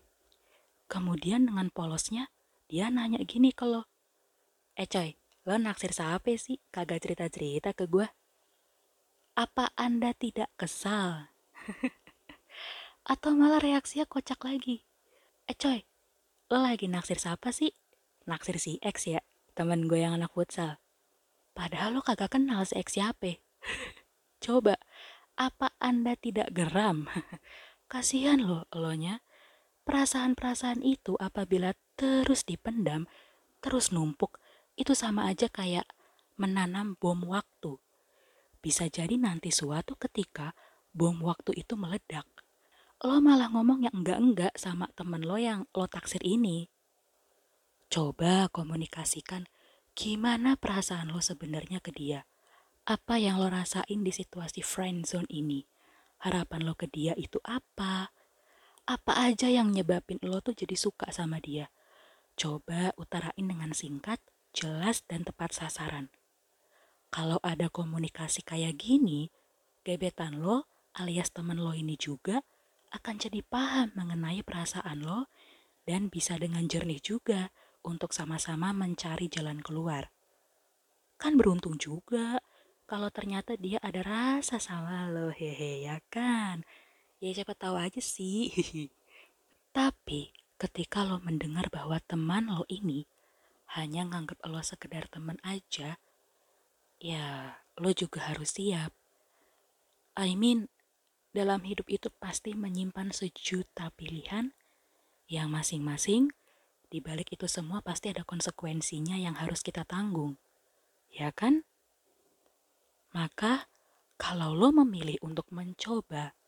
Kemudian 0.87 1.49
dengan 1.49 1.73
polosnya, 1.73 2.29
dia 2.69 2.93
nanya 2.93 3.25
gini 3.25 3.51
ke 3.51 3.65
lo. 3.65 3.89
Eh 4.77 4.87
coy, 4.87 5.17
lo 5.49 5.57
naksir 5.57 5.97
siapa 5.97 6.37
sih? 6.37 6.61
Kagak 6.69 7.03
cerita-cerita 7.03 7.73
ke 7.73 7.89
gue. 7.89 8.07
Apa 9.35 9.73
anda 9.75 10.15
tidak 10.15 10.53
kesal? 10.55 11.33
Atau 13.05 13.37
malah 13.37 13.61
reaksinya 13.61 14.09
kocak 14.09 14.41
lagi. 14.49 14.85
Eh 15.45 15.57
coy, 15.57 15.85
lo 16.49 16.65
lagi 16.65 16.89
naksir 16.89 17.21
siapa 17.21 17.53
sih? 17.53 17.73
Naksir 18.25 18.57
si 18.57 18.81
X 18.81 19.09
ya? 19.13 19.21
temen 19.55 19.87
gue 19.87 20.03
yang 20.03 20.19
anak 20.19 20.35
futsal. 20.35 20.83
Padahal 21.55 21.95
lo 21.95 22.03
kagak 22.03 22.35
kenal 22.35 22.67
si 22.67 22.75
X 22.75 22.99
siapa. 22.99 23.39
Coba, 24.45 24.77
apa 25.39 25.73
anda 25.79 26.19
tidak 26.19 26.51
geram? 26.51 27.07
Kasihan 27.91 28.43
lo, 28.43 28.67
elonya. 28.75 29.23
Perasaan-perasaan 29.87 30.83
itu 30.83 31.15
apabila 31.21 31.77
terus 31.95 32.43
dipendam, 32.43 33.07
terus 33.63 33.93
numpuk, 33.95 34.41
itu 34.75 34.97
sama 34.97 35.31
aja 35.31 35.47
kayak 35.47 35.87
menanam 36.41 36.99
bom 36.99 37.23
waktu. 37.31 37.79
Bisa 38.59 38.89
jadi 38.89 39.15
nanti 39.21 39.53
suatu 39.53 39.95
ketika 39.95 40.57
bom 40.91 41.21
waktu 41.23 41.53
itu 41.61 41.77
meledak. 41.77 42.27
Lo 43.05 43.21
malah 43.21 43.53
ngomong 43.53 43.85
yang 43.85 44.01
enggak-enggak 44.01 44.57
sama 44.57 44.89
temen 44.97 45.21
lo 45.29 45.37
yang 45.37 45.69
lo 45.77 45.85
taksir 45.85 46.25
ini. 46.25 46.73
Coba 47.93 48.49
komunikasikan 48.49 49.45
gimana 49.93 50.57
perasaan 50.57 51.13
lo 51.13 51.21
sebenarnya 51.21 51.85
ke 51.85 51.93
dia. 51.93 52.25
Apa 52.89 53.21
yang 53.21 53.37
lo 53.37 53.53
rasain 53.53 54.01
di 54.01 54.09
situasi 54.09 54.65
friend 54.65 55.05
zone 55.05 55.29
ini? 55.29 55.69
Harapan 56.25 56.65
lo 56.65 56.73
ke 56.73 56.89
dia 56.89 57.13
itu 57.21 57.45
apa? 57.45 58.09
Apa 58.89 59.13
aja 59.29 59.53
yang 59.53 59.69
nyebabin 59.69 60.25
lo 60.25 60.41
tuh 60.41 60.57
jadi 60.57 60.73
suka 60.73 61.13
sama 61.13 61.45
dia? 61.45 61.69
Coba 62.41 62.97
utarain 62.97 63.45
dengan 63.45 63.77
singkat, 63.77 64.17
jelas, 64.57 65.05
dan 65.05 65.29
tepat 65.29 65.53
sasaran. 65.53 66.09
Kalau 67.13 67.37
ada 67.45 67.69
komunikasi 67.69 68.41
kayak 68.41 68.81
gini, 68.81 69.29
gebetan 69.85 70.41
lo 70.41 70.73
alias 70.97 71.29
temen 71.29 71.61
lo 71.61 71.77
ini 71.77 72.01
juga 72.01 72.41
akan 72.95 73.19
jadi 73.19 73.43
paham 73.43 73.91
mengenai 73.99 74.47
perasaan 74.47 75.03
lo 75.03 75.27
dan 75.83 76.07
bisa 76.09 76.39
dengan 76.39 76.65
jernih 76.71 77.03
juga 77.03 77.51
untuk 77.83 78.15
sama-sama 78.15 78.71
mencari 78.71 79.27
jalan 79.27 79.59
keluar. 79.61 80.15
Kan 81.19 81.35
beruntung 81.35 81.77
juga 81.77 82.39
kalau 82.87 83.11
ternyata 83.11 83.59
dia 83.59 83.83
ada 83.83 84.05
rasa 84.05 84.63
sama 84.63 85.11
lo, 85.11 85.35
hehe 85.35 85.83
ya 85.83 85.99
kan? 86.13 86.63
Ya 87.19 87.35
siapa 87.35 87.57
tahu 87.59 87.81
aja 87.81 87.99
sih. 87.99 88.53
Tapi 89.77 90.31
ketika 90.61 91.03
lo 91.03 91.19
mendengar 91.19 91.67
bahwa 91.73 91.99
teman 92.05 92.47
lo 92.47 92.63
ini 92.71 93.11
hanya 93.75 94.07
nganggap 94.07 94.39
lo 94.47 94.63
sekedar 94.63 95.11
teman 95.11 95.41
aja, 95.43 95.99
ya 97.03 97.59
lo 97.81 97.91
juga 97.91 98.31
harus 98.31 98.55
siap. 98.55 98.95
I 100.15 100.39
mean, 100.39 100.71
dalam 101.35 101.67
hidup 101.67 101.91
itu 101.91 102.09
pasti 102.23 102.55
menyimpan 102.55 103.11
sejuta 103.11 103.91
pilihan 103.99 104.55
yang 105.27 105.51
masing-masing 105.51 106.31
di 106.87 107.03
balik 107.03 107.35
itu 107.35 107.51
semua 107.51 107.83
pasti 107.83 108.15
ada 108.15 108.23
konsekuensinya 108.23 109.19
yang 109.19 109.35
harus 109.35 109.67
kita 109.67 109.83
tanggung. 109.83 110.39
Ya 111.11 111.35
kan? 111.35 111.67
Maka, 113.11 113.67
kalau 114.15 114.55
lo 114.55 114.71
memilih 114.71 115.19
untuk 115.27 115.51
mencoba 115.51 116.39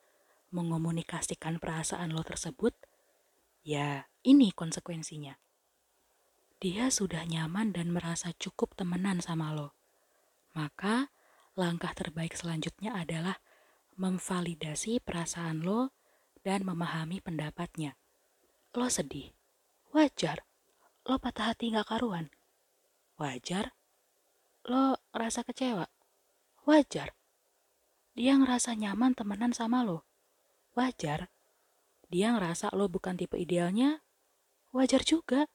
mengomunikasikan 0.55 1.59
perasaan 1.59 2.14
lo 2.14 2.22
tersebut, 2.22 2.79
ya 3.66 4.07
ini 4.22 4.55
konsekuensinya. 4.55 5.35
Dia 6.62 6.94
sudah 6.94 7.27
nyaman 7.27 7.75
dan 7.75 7.90
merasa 7.90 8.31
cukup 8.38 8.79
temenan 8.79 9.18
sama 9.18 9.51
lo. 9.51 9.75
Maka, 10.55 11.11
langkah 11.59 11.90
terbaik 11.90 12.38
selanjutnya 12.38 12.94
adalah 12.94 13.42
memvalidasi 13.97 15.01
perasaan 15.01 15.65
lo 15.65 15.93
dan 16.45 16.63
memahami 16.63 17.21
pendapatnya. 17.25 17.97
Lo 18.77 18.93
sedih, 18.93 19.37
Wajar. 19.97 20.45
Lo 21.09 21.17
patah 21.17 21.57
hati 21.57 21.73
gak 21.73 21.89
karuan. 21.89 22.29
Wajar. 23.17 23.73
Lo 24.69 25.01
rasa 25.15 25.41
kecewa. 25.41 25.89
Wajar. 26.69 27.17
Dia 28.13 28.37
ngerasa 28.37 28.77
nyaman 28.77 29.17
temenan 29.17 29.57
sama 29.57 29.87
lo. 29.87 30.05
Wajar. 30.77 31.31
Dia 32.13 32.35
ngerasa 32.35 32.75
lo 32.75 32.91
bukan 32.91 33.17
tipe 33.17 33.39
idealnya. 33.39 34.03
Wajar 34.75 35.01
juga. 35.07 35.49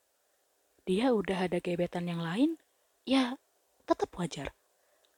Dia 0.88 1.14
udah 1.14 1.46
ada 1.46 1.62
gebetan 1.62 2.10
yang 2.10 2.24
lain. 2.24 2.58
Ya, 3.06 3.38
tetap 3.86 4.10
wajar. 4.18 4.56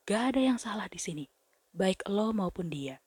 Gak 0.03 0.35
ada 0.35 0.41
yang 0.41 0.59
salah 0.59 0.91
di 0.91 0.99
sini. 0.99 1.31
Baik 1.71 2.03
lo 2.09 2.33
maupun 2.35 2.67
dia. 2.67 3.02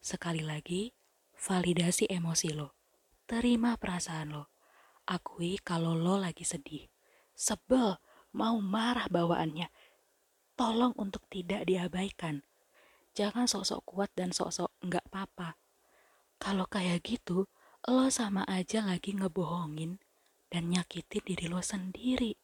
Sekali 0.00 0.40
lagi, 0.42 0.92
validasi 1.36 2.08
emosi 2.10 2.54
lo. 2.54 2.74
Terima 3.26 3.74
perasaan 3.74 4.30
lo 4.30 4.56
Akui 5.06 5.54
kalau 5.62 5.94
lo 5.94 6.18
lagi 6.18 6.42
sedih, 6.42 6.90
sebel, 7.30 7.94
mau 8.34 8.58
marah 8.58 9.06
bawaannya. 9.06 9.70
Tolong 10.58 10.98
untuk 10.98 11.22
tidak 11.30 11.62
diabaikan. 11.62 12.42
Jangan 13.14 13.46
sok-sok 13.46 13.86
kuat 13.86 14.10
dan 14.18 14.34
sok-sok 14.34 14.66
nggak 14.82 15.06
apa-apa. 15.06 15.54
Kalau 16.42 16.66
kayak 16.66 17.06
gitu, 17.06 17.46
lo 17.86 18.10
sama 18.10 18.42
aja 18.50 18.82
lagi 18.82 19.14
ngebohongin 19.14 20.02
dan 20.50 20.74
nyakitin 20.74 21.22
diri 21.22 21.46
lo 21.46 21.62
sendiri. 21.62 22.34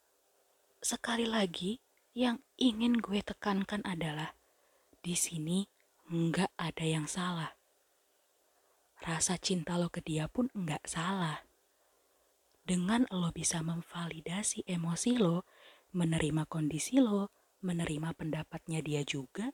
Sekali 0.78 1.26
lagi, 1.26 1.82
yang 2.14 2.46
ingin 2.62 3.02
gue 3.02 3.26
tekankan 3.26 3.82
adalah 3.82 4.38
di 5.02 5.18
sini 5.18 5.66
nggak 6.12 6.52
ada 6.60 6.84
yang 6.84 7.08
salah. 7.08 7.56
Rasa 9.00 9.40
cinta 9.40 9.80
lo 9.80 9.88
ke 9.88 10.04
dia 10.04 10.28
pun 10.28 10.52
nggak 10.52 10.84
salah 10.84 11.40
dengan 12.62 13.10
lo 13.10 13.34
bisa 13.34 13.58
memvalidasi 13.60 14.62
emosi 14.70 15.18
lo, 15.18 15.46
menerima 15.98 16.46
kondisi 16.46 17.02
lo, 17.02 17.34
menerima 17.62 18.14
pendapatnya 18.14 18.78
dia 18.82 19.02
juga, 19.02 19.50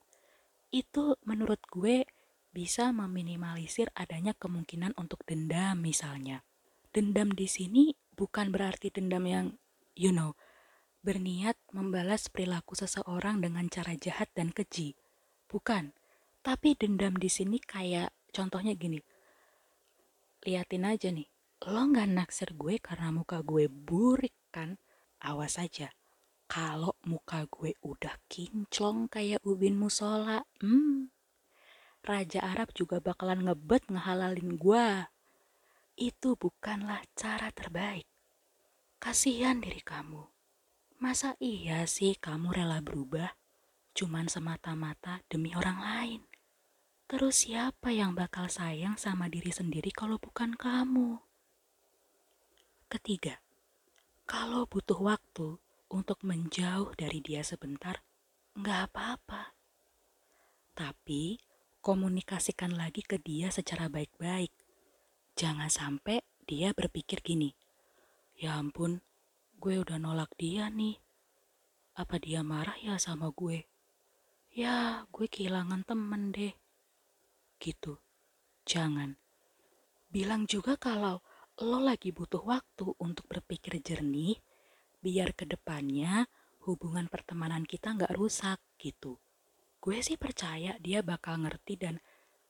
itu 0.69 1.17
menurut 1.25 1.61
gue 1.73 2.05
bisa 2.53 2.93
meminimalisir 2.93 3.89
adanya 3.97 4.37
kemungkinan 4.37 4.93
untuk 5.01 5.25
dendam 5.25 5.81
misalnya. 5.81 6.45
Dendam 6.93 7.33
di 7.33 7.49
sini 7.49 7.97
bukan 8.13 8.53
berarti 8.53 8.93
dendam 8.93 9.25
yang, 9.25 9.47
you 9.97 10.13
know, 10.13 10.37
berniat 11.01 11.57
membalas 11.73 12.29
perilaku 12.29 12.77
seseorang 12.77 13.41
dengan 13.41 13.73
cara 13.73 13.97
jahat 13.97 14.29
dan 14.37 14.53
keji. 14.53 14.97
Bukan. 15.49 15.97
Tapi 16.43 16.75
dendam 16.79 17.19
di 17.19 17.31
sini 17.31 17.59
kayak 17.59 18.15
contohnya 18.31 18.73
gini. 18.79 18.99
Liatin 20.47 20.87
aja 20.87 21.11
nih, 21.11 21.29
lo 21.67 21.83
nggak 21.91 22.09
naksir 22.15 22.55
gue 22.55 22.79
karena 22.79 23.11
muka 23.11 23.43
gue 23.43 23.67
burik 23.67 24.35
kan? 24.55 24.79
Awas 25.19 25.59
aja. 25.59 25.91
Kalau 26.49 26.97
muka 27.05 27.45
gue 27.51 27.77
udah 27.85 28.17
kinclong 28.31 29.11
kayak 29.13 29.45
ubin 29.45 29.77
musola, 29.77 30.41
hmm, 30.65 31.13
Raja 32.01 32.41
Arab 32.41 32.73
juga 32.73 33.03
bakalan 33.03 33.45
ngebet 33.45 33.91
ngehalalin 33.91 34.57
gue. 34.57 34.89
Itu 35.99 36.39
bukanlah 36.39 37.03
cara 37.19 37.51
terbaik. 37.53 38.07
Kasihan 39.03 39.61
diri 39.61 39.83
kamu. 39.83 40.25
Masa 41.03 41.35
iya 41.43 41.85
sih 41.85 42.17
kamu 42.17 42.55
rela 42.55 42.81
berubah? 42.81 43.35
Cuman 43.93 44.31
semata-mata 44.31 45.21
demi 45.29 45.53
orang 45.53 45.79
lain. 45.83 46.21
Terus 47.09 47.49
siapa 47.49 47.89
yang 47.89 48.13
bakal 48.13 48.53
sayang 48.53 49.01
sama 49.01 49.33
diri 49.33 49.49
sendiri 49.49 49.89
kalau 49.89 50.21
bukan 50.21 50.53
kamu? 50.53 51.17
Ketiga, 52.93 53.41
kalau 54.29 54.69
butuh 54.69 55.01
waktu, 55.01 55.57
untuk 55.89 56.21
menjauh 56.21 56.93
dari 57.01 57.25
dia 57.25 57.41
sebentar, 57.41 58.05
nggak 58.53 58.93
apa-apa. 58.93 59.57
Tapi 60.77 61.41
komunikasikan 61.81 62.77
lagi 62.77 63.01
ke 63.01 63.17
dia 63.17 63.49
secara 63.49 63.89
baik-baik. 63.89 64.53
Jangan 65.33 65.73
sampai 65.73 66.21
dia 66.45 66.77
berpikir 66.77 67.25
gini, 67.25 67.57
ya 68.37 68.61
ampun, 68.61 69.01
gue 69.57 69.81
udah 69.81 69.97
nolak 69.97 70.29
dia 70.37 70.69
nih. 70.69 71.01
Apa 71.97 72.21
dia 72.21 72.45
marah 72.45 72.77
ya 72.77 73.01
sama 73.01 73.33
gue? 73.33 73.65
Ya, 74.53 75.09
gue 75.09 75.25
kehilangan 75.25 75.89
temen 75.89 76.37
deh. 76.37 76.53
Gitu. 77.61 77.99
Jangan. 78.65 79.19
Bilang 80.09 80.49
juga 80.49 80.79
kalau 80.81 81.21
lo 81.61 81.79
lagi 81.83 82.15
butuh 82.15 82.43
waktu 82.47 82.95
untuk 83.03 83.29
berpikir 83.29 83.83
jernih, 83.83 84.39
biar 85.03 85.35
ke 85.37 85.45
depannya 85.45 86.27
hubungan 86.65 87.11
pertemanan 87.11 87.67
kita 87.69 87.95
nggak 87.95 88.15
rusak 88.17 88.59
gitu 88.79 89.19
gue 89.79 90.03
sih 90.03 90.19
percaya 90.19 90.75
dia 90.83 91.07
bakal 91.07 91.39
ngerti 91.39 91.79
dan 91.79 92.03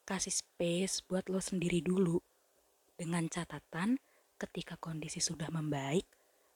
kasih 0.03 0.33
space 0.33 1.05
buat 1.05 1.29
lo 1.29 1.37
sendiri 1.37 1.85
dulu. 1.85 2.17
Dengan 2.97 3.29
catatan, 3.29 4.01
ketika 4.41 4.75
kondisi 4.81 5.21
sudah 5.21 5.53
membaik, 5.53 6.09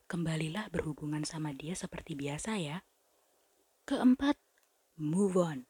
kembalilah 0.10 0.68
berhubungan 0.74 1.22
sama 1.24 1.54
dia 1.54 1.78
seperti 1.78 2.18
biasa 2.18 2.58
ya. 2.58 2.82
Keempat, 3.86 4.36
move 4.98 5.38
on. 5.38 5.70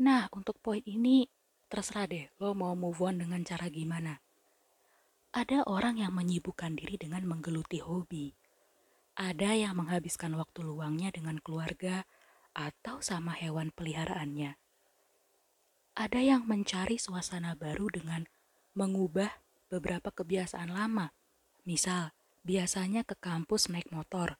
Nah, 0.00 0.32
untuk 0.32 0.56
poin 0.64 0.82
ini 0.88 1.28
terserah 1.72 2.04
deh 2.04 2.28
lo 2.36 2.52
mau 2.52 2.76
move 2.76 3.00
on 3.00 3.24
dengan 3.24 3.40
cara 3.48 3.72
gimana. 3.72 4.20
Ada 5.32 5.64
orang 5.64 5.96
yang 5.96 6.12
menyibukkan 6.12 6.76
diri 6.76 7.00
dengan 7.00 7.24
menggeluti 7.24 7.80
hobi. 7.80 8.36
Ada 9.16 9.56
yang 9.56 9.80
menghabiskan 9.80 10.36
waktu 10.36 10.60
luangnya 10.60 11.08
dengan 11.08 11.40
keluarga, 11.40 12.04
atau 12.52 13.00
sama 13.00 13.32
hewan 13.32 13.72
peliharaannya. 13.72 14.60
Ada 15.96 16.20
yang 16.20 16.44
mencari 16.44 17.00
suasana 17.00 17.56
baru 17.56 17.88
dengan 17.88 18.28
mengubah 18.76 19.40
beberapa 19.72 20.12
kebiasaan 20.12 20.72
lama. 20.72 21.12
Misal, 21.64 22.12
biasanya 22.44 23.04
ke 23.04 23.16
kampus 23.16 23.72
naik 23.72 23.88
motor. 23.92 24.36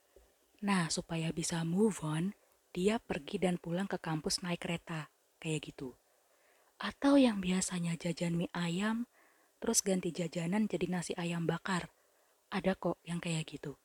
Nah, 0.60 0.92
supaya 0.92 1.32
bisa 1.32 1.64
move 1.64 2.00
on, 2.04 2.36
dia 2.72 3.00
pergi 3.00 3.40
dan 3.40 3.56
pulang 3.56 3.88
ke 3.88 3.96
kampus 3.96 4.40
naik 4.44 4.64
kereta, 4.64 5.12
kayak 5.40 5.72
gitu. 5.72 5.96
Atau 6.82 7.14
yang 7.14 7.38
biasanya 7.38 7.94
jajan 7.94 8.34
mie 8.34 8.50
ayam, 8.50 9.06
terus 9.62 9.86
ganti 9.86 10.10
jajanan 10.10 10.66
jadi 10.66 10.90
nasi 10.90 11.14
ayam 11.14 11.46
bakar. 11.46 11.94
Ada 12.50 12.74
kok 12.74 12.98
yang 13.06 13.22
kayak 13.22 13.46
gitu. 13.46 13.78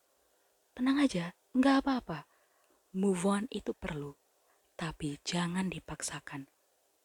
Tenang 0.74 0.98
aja, 0.98 1.38
nggak 1.54 1.86
apa-apa 1.86 2.26
Move 2.96 3.28
on 3.28 3.44
itu 3.52 3.76
perlu, 3.76 4.16
tapi 4.72 5.20
jangan 5.20 5.68
dipaksakan. 5.68 6.48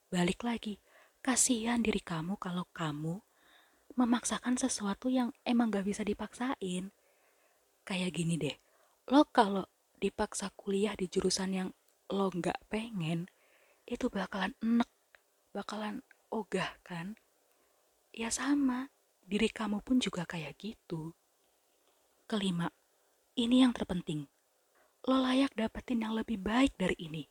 Balik 0.08 0.48
lagi, 0.48 0.80
kasihan 1.20 1.84
diri 1.84 2.00
kamu 2.00 2.40
kalau 2.40 2.64
kamu 2.72 3.20
memaksakan 4.00 4.56
sesuatu 4.56 5.12
yang 5.12 5.36
emang 5.44 5.76
gak 5.76 5.84
bisa 5.84 6.08
dipaksain. 6.08 6.96
Kayak 7.84 8.12
gini 8.16 8.40
deh, 8.40 8.56
lo 9.12 9.28
kalau 9.28 9.68
dipaksa 10.00 10.56
kuliah 10.56 10.96
di 10.96 11.12
jurusan 11.12 11.52
yang 11.52 11.70
lo 12.08 12.32
gak 12.32 12.64
pengen, 12.72 13.28
itu 13.84 14.08
bakalan 14.08 14.56
enek, 14.64 14.88
bakalan 15.54 16.02
ogah 16.34 16.82
kan? 16.82 17.16
Ya 18.12 18.34
sama, 18.34 18.90
diri 19.24 19.48
kamu 19.48 19.86
pun 19.86 20.02
juga 20.02 20.26
kayak 20.26 20.58
gitu. 20.58 21.14
Kelima, 22.28 22.74
ini 23.38 23.62
yang 23.62 23.72
terpenting 23.72 24.28
lo 25.04 25.20
layak 25.20 25.52
dapetin 25.60 26.00
yang 26.00 26.16
lebih 26.16 26.40
baik 26.40 26.80
dari 26.80 26.96
ini. 26.96 27.28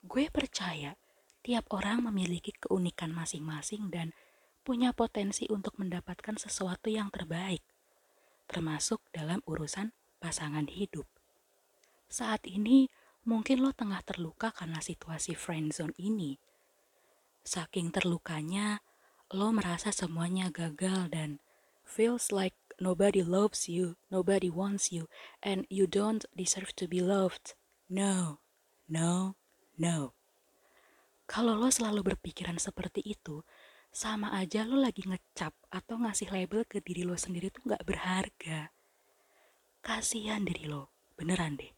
Gue 0.00 0.32
percaya 0.32 0.96
tiap 1.44 1.68
orang 1.68 2.08
memiliki 2.08 2.48
keunikan 2.56 3.12
masing-masing 3.12 3.92
dan 3.92 4.16
punya 4.64 4.96
potensi 4.96 5.44
untuk 5.52 5.76
mendapatkan 5.76 6.40
sesuatu 6.40 6.88
yang 6.88 7.12
terbaik, 7.12 7.60
termasuk 8.48 9.04
dalam 9.12 9.44
urusan 9.44 9.92
pasangan 10.16 10.64
hidup. 10.72 11.04
Saat 12.08 12.48
ini, 12.48 12.88
mungkin 13.28 13.60
lo 13.60 13.76
tengah 13.76 14.00
terluka 14.00 14.48
karena 14.56 14.80
situasi 14.80 15.36
friendzone 15.36 15.92
ini. 16.00 16.40
Saking 17.42 17.90
terlukanya, 17.90 18.86
lo 19.34 19.50
merasa 19.50 19.90
semuanya 19.90 20.48
gagal 20.54 21.10
dan 21.10 21.42
feels 21.82 22.30
like 22.30 22.54
nobody 22.78 23.22
loves 23.22 23.66
you, 23.66 23.98
nobody 24.08 24.46
wants 24.46 24.94
you, 24.94 25.10
and 25.42 25.66
you 25.66 25.90
don't 25.90 26.22
deserve 26.34 26.70
to 26.78 26.86
be 26.86 27.02
loved. 27.02 27.58
No, 27.90 28.38
no, 28.86 29.34
no. 29.74 30.14
Kalau 31.26 31.58
lo 31.58 31.72
selalu 31.72 32.14
berpikiran 32.14 32.58
seperti 32.62 33.02
itu, 33.02 33.42
sama 33.92 34.32
aja 34.36 34.64
lo 34.64 34.80
lagi 34.80 35.04
ngecap 35.04 35.52
atau 35.68 36.00
ngasih 36.00 36.32
label 36.32 36.64
ke 36.64 36.80
diri 36.80 37.04
lo 37.04 37.16
sendiri 37.16 37.52
tuh 37.52 37.72
gak 37.72 37.84
berharga. 37.84 38.72
Kasihan 39.82 40.46
diri 40.46 40.70
lo, 40.70 40.92
beneran 41.18 41.58
deh. 41.58 41.72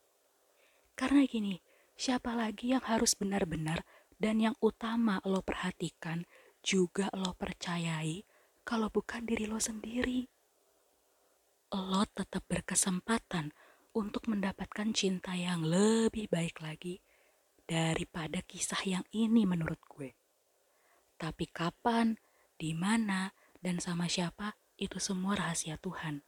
Karena 0.95 1.27
gini, 1.27 1.59
siapa 1.99 2.35
lagi 2.35 2.71
yang 2.75 2.85
harus 2.87 3.19
benar-benar 3.19 3.83
dan 4.25 4.41
yang 4.41 4.57
utama 4.65 5.21
lo 5.29 5.45
perhatikan 5.45 6.25
juga 6.65 7.13
lo 7.13 7.37
percayai 7.37 8.25
kalau 8.65 8.89
bukan 8.89 9.29
diri 9.29 9.45
lo 9.45 9.61
sendiri 9.61 10.25
lo 11.77 12.09
tetap 12.09 12.49
berkesempatan 12.49 13.53
untuk 13.93 14.33
mendapatkan 14.33 14.97
cinta 14.97 15.37
yang 15.37 15.61
lebih 15.61 16.33
baik 16.33 16.65
lagi 16.65 17.05
daripada 17.65 18.43
kisah 18.45 18.81
yang 18.85 19.05
ini 19.15 19.47
menurut 19.49 19.79
gue. 19.87 20.13
Tapi 21.17 21.47
kapan, 21.49 22.19
di 22.59 22.75
mana, 22.75 23.33
dan 23.63 23.79
sama 23.79 24.11
siapa 24.11 24.59
itu 24.77 24.99
semua 24.99 25.39
rahasia 25.39 25.79
Tuhan. 25.79 26.27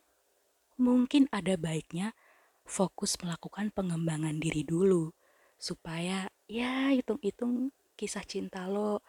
Mungkin 0.79 1.29
ada 1.35 1.59
baiknya 1.59 2.15
fokus 2.63 3.19
melakukan 3.19 3.75
pengembangan 3.75 4.39
diri 4.39 4.63
dulu 4.63 5.11
supaya 5.59 6.29
ya 6.47 6.93
hitung-hitung 6.95 7.73
kisah 7.97 8.23
cinta 8.29 8.69
lo 8.69 9.01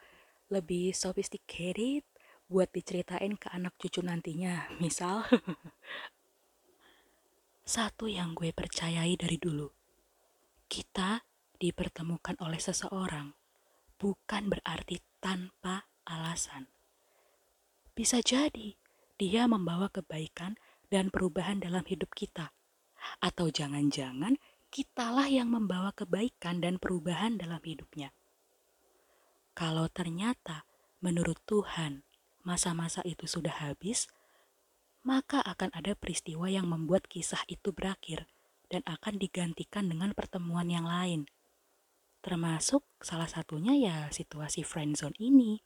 lebih 0.48 0.96
sophisticated 0.96 2.08
buat 2.48 2.72
diceritain 2.72 3.36
ke 3.36 3.52
anak 3.52 3.76
cucu 3.76 4.00
nantinya. 4.00 4.72
Misal 4.80 5.28
Satu 7.68 8.08
yang 8.08 8.32
gue 8.32 8.56
percayai 8.56 9.20
dari 9.20 9.36
dulu, 9.36 9.68
kita 10.72 11.20
dipertemukan 11.60 12.40
oleh 12.40 12.64
seseorang 12.64 13.36
bukan 14.00 14.48
berarti 14.48 15.04
tanpa 15.20 15.84
alasan. 16.08 16.72
Bisa 17.92 18.24
jadi 18.24 18.80
dia 19.20 19.52
membawa 19.52 19.92
kebaikan 19.92 20.56
dan 20.88 21.12
perubahan 21.12 21.60
dalam 21.60 21.84
hidup 21.84 22.16
kita, 22.16 22.56
atau 23.20 23.52
jangan-jangan 23.52 24.40
kitalah 24.72 25.28
yang 25.28 25.52
membawa 25.52 25.92
kebaikan 25.92 26.64
dan 26.64 26.80
perubahan 26.80 27.36
dalam 27.36 27.60
hidupnya. 27.60 28.16
Kalau 29.58 29.90
ternyata 29.90 30.70
menurut 31.02 31.42
Tuhan 31.50 32.06
masa-masa 32.46 33.02
itu 33.10 33.26
sudah 33.26 33.58
habis, 33.66 34.06
maka 35.02 35.42
akan 35.42 35.74
ada 35.74 35.98
peristiwa 35.98 36.46
yang 36.46 36.70
membuat 36.70 37.10
kisah 37.10 37.42
itu 37.50 37.74
berakhir 37.74 38.30
dan 38.70 38.86
akan 38.86 39.18
digantikan 39.18 39.90
dengan 39.90 40.14
pertemuan 40.14 40.70
yang 40.70 40.86
lain. 40.86 41.26
Termasuk 42.22 42.86
salah 43.02 43.26
satunya 43.26 43.74
ya 43.74 43.98
situasi 44.14 44.62
friendzone 44.62 45.18
ini. 45.18 45.66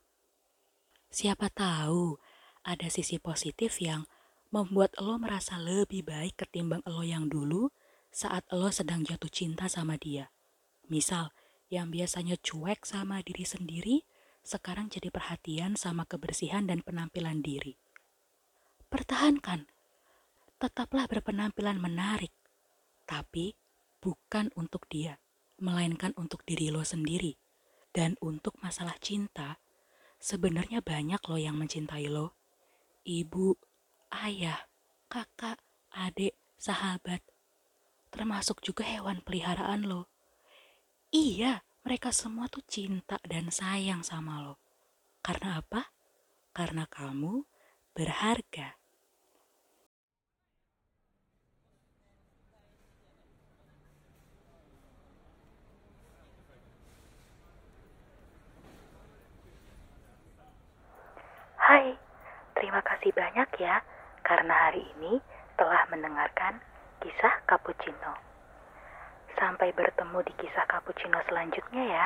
Siapa 1.12 1.52
tahu 1.52 2.16
ada 2.64 2.88
sisi 2.88 3.20
positif 3.20 3.84
yang 3.84 4.08
membuat 4.56 4.96
lo 5.04 5.20
merasa 5.20 5.60
lebih 5.60 6.08
baik 6.08 6.40
ketimbang 6.40 6.80
lo 6.88 7.04
yang 7.04 7.28
dulu 7.28 7.76
saat 8.08 8.48
lo 8.56 8.72
sedang 8.72 9.04
jatuh 9.04 9.28
cinta 9.28 9.68
sama 9.68 10.00
dia. 10.00 10.32
Misal, 10.88 11.36
yang 11.72 11.88
biasanya 11.88 12.36
cuek 12.36 12.84
sama 12.84 13.24
diri 13.24 13.48
sendiri, 13.48 14.04
sekarang 14.44 14.92
jadi 14.92 15.08
perhatian 15.08 15.80
sama 15.80 16.04
kebersihan 16.04 16.68
dan 16.68 16.84
penampilan 16.84 17.40
diri 17.40 17.80
pertahankan. 18.92 19.72
Tetaplah 20.60 21.08
berpenampilan 21.08 21.80
menarik, 21.80 22.36
tapi 23.08 23.56
bukan 24.04 24.52
untuk 24.60 24.86
dia, 24.92 25.18
melainkan 25.64 26.12
untuk 26.20 26.44
diri 26.44 26.68
lo 26.70 26.84
sendiri. 26.84 27.40
Dan 27.92 28.20
untuk 28.20 28.60
masalah 28.60 29.00
cinta, 29.00 29.64
sebenarnya 30.20 30.84
banyak 30.84 31.24
lo 31.28 31.40
yang 31.40 31.56
mencintai 31.56 32.12
lo. 32.12 32.36
Ibu, 33.08 33.58
ayah, 34.12 34.70
kakak, 35.08 35.58
adik, 35.92 36.36
sahabat, 36.60 37.24
termasuk 38.14 38.60
juga 38.62 38.86
hewan 38.86 39.24
peliharaan 39.24 39.88
lo. 39.88 40.11
Iya, 41.12 41.60
mereka 41.84 42.16
semua 42.16 42.48
tuh 42.48 42.64
cinta 42.64 43.20
dan 43.28 43.52
sayang 43.52 44.00
sama 44.00 44.40
lo. 44.48 44.56
Karena 45.20 45.60
apa? 45.60 45.92
Karena 46.56 46.88
kamu 46.88 47.44
berharga. 47.92 48.80
Hai, 61.60 61.92
terima 62.56 62.80
kasih 62.88 63.12
banyak 63.12 63.52
ya 63.60 63.84
karena 64.24 64.56
hari 64.56 64.88
ini 64.96 65.20
telah 65.60 65.84
mendengarkan 65.92 66.64
kisah 67.04 67.36
cappuccino. 67.52 68.31
Sampai 69.42 69.74
bertemu 69.74 70.22
di 70.22 70.34
kisah 70.38 70.70
cappuccino 70.70 71.18
selanjutnya 71.26 71.82
ya. 71.82 72.06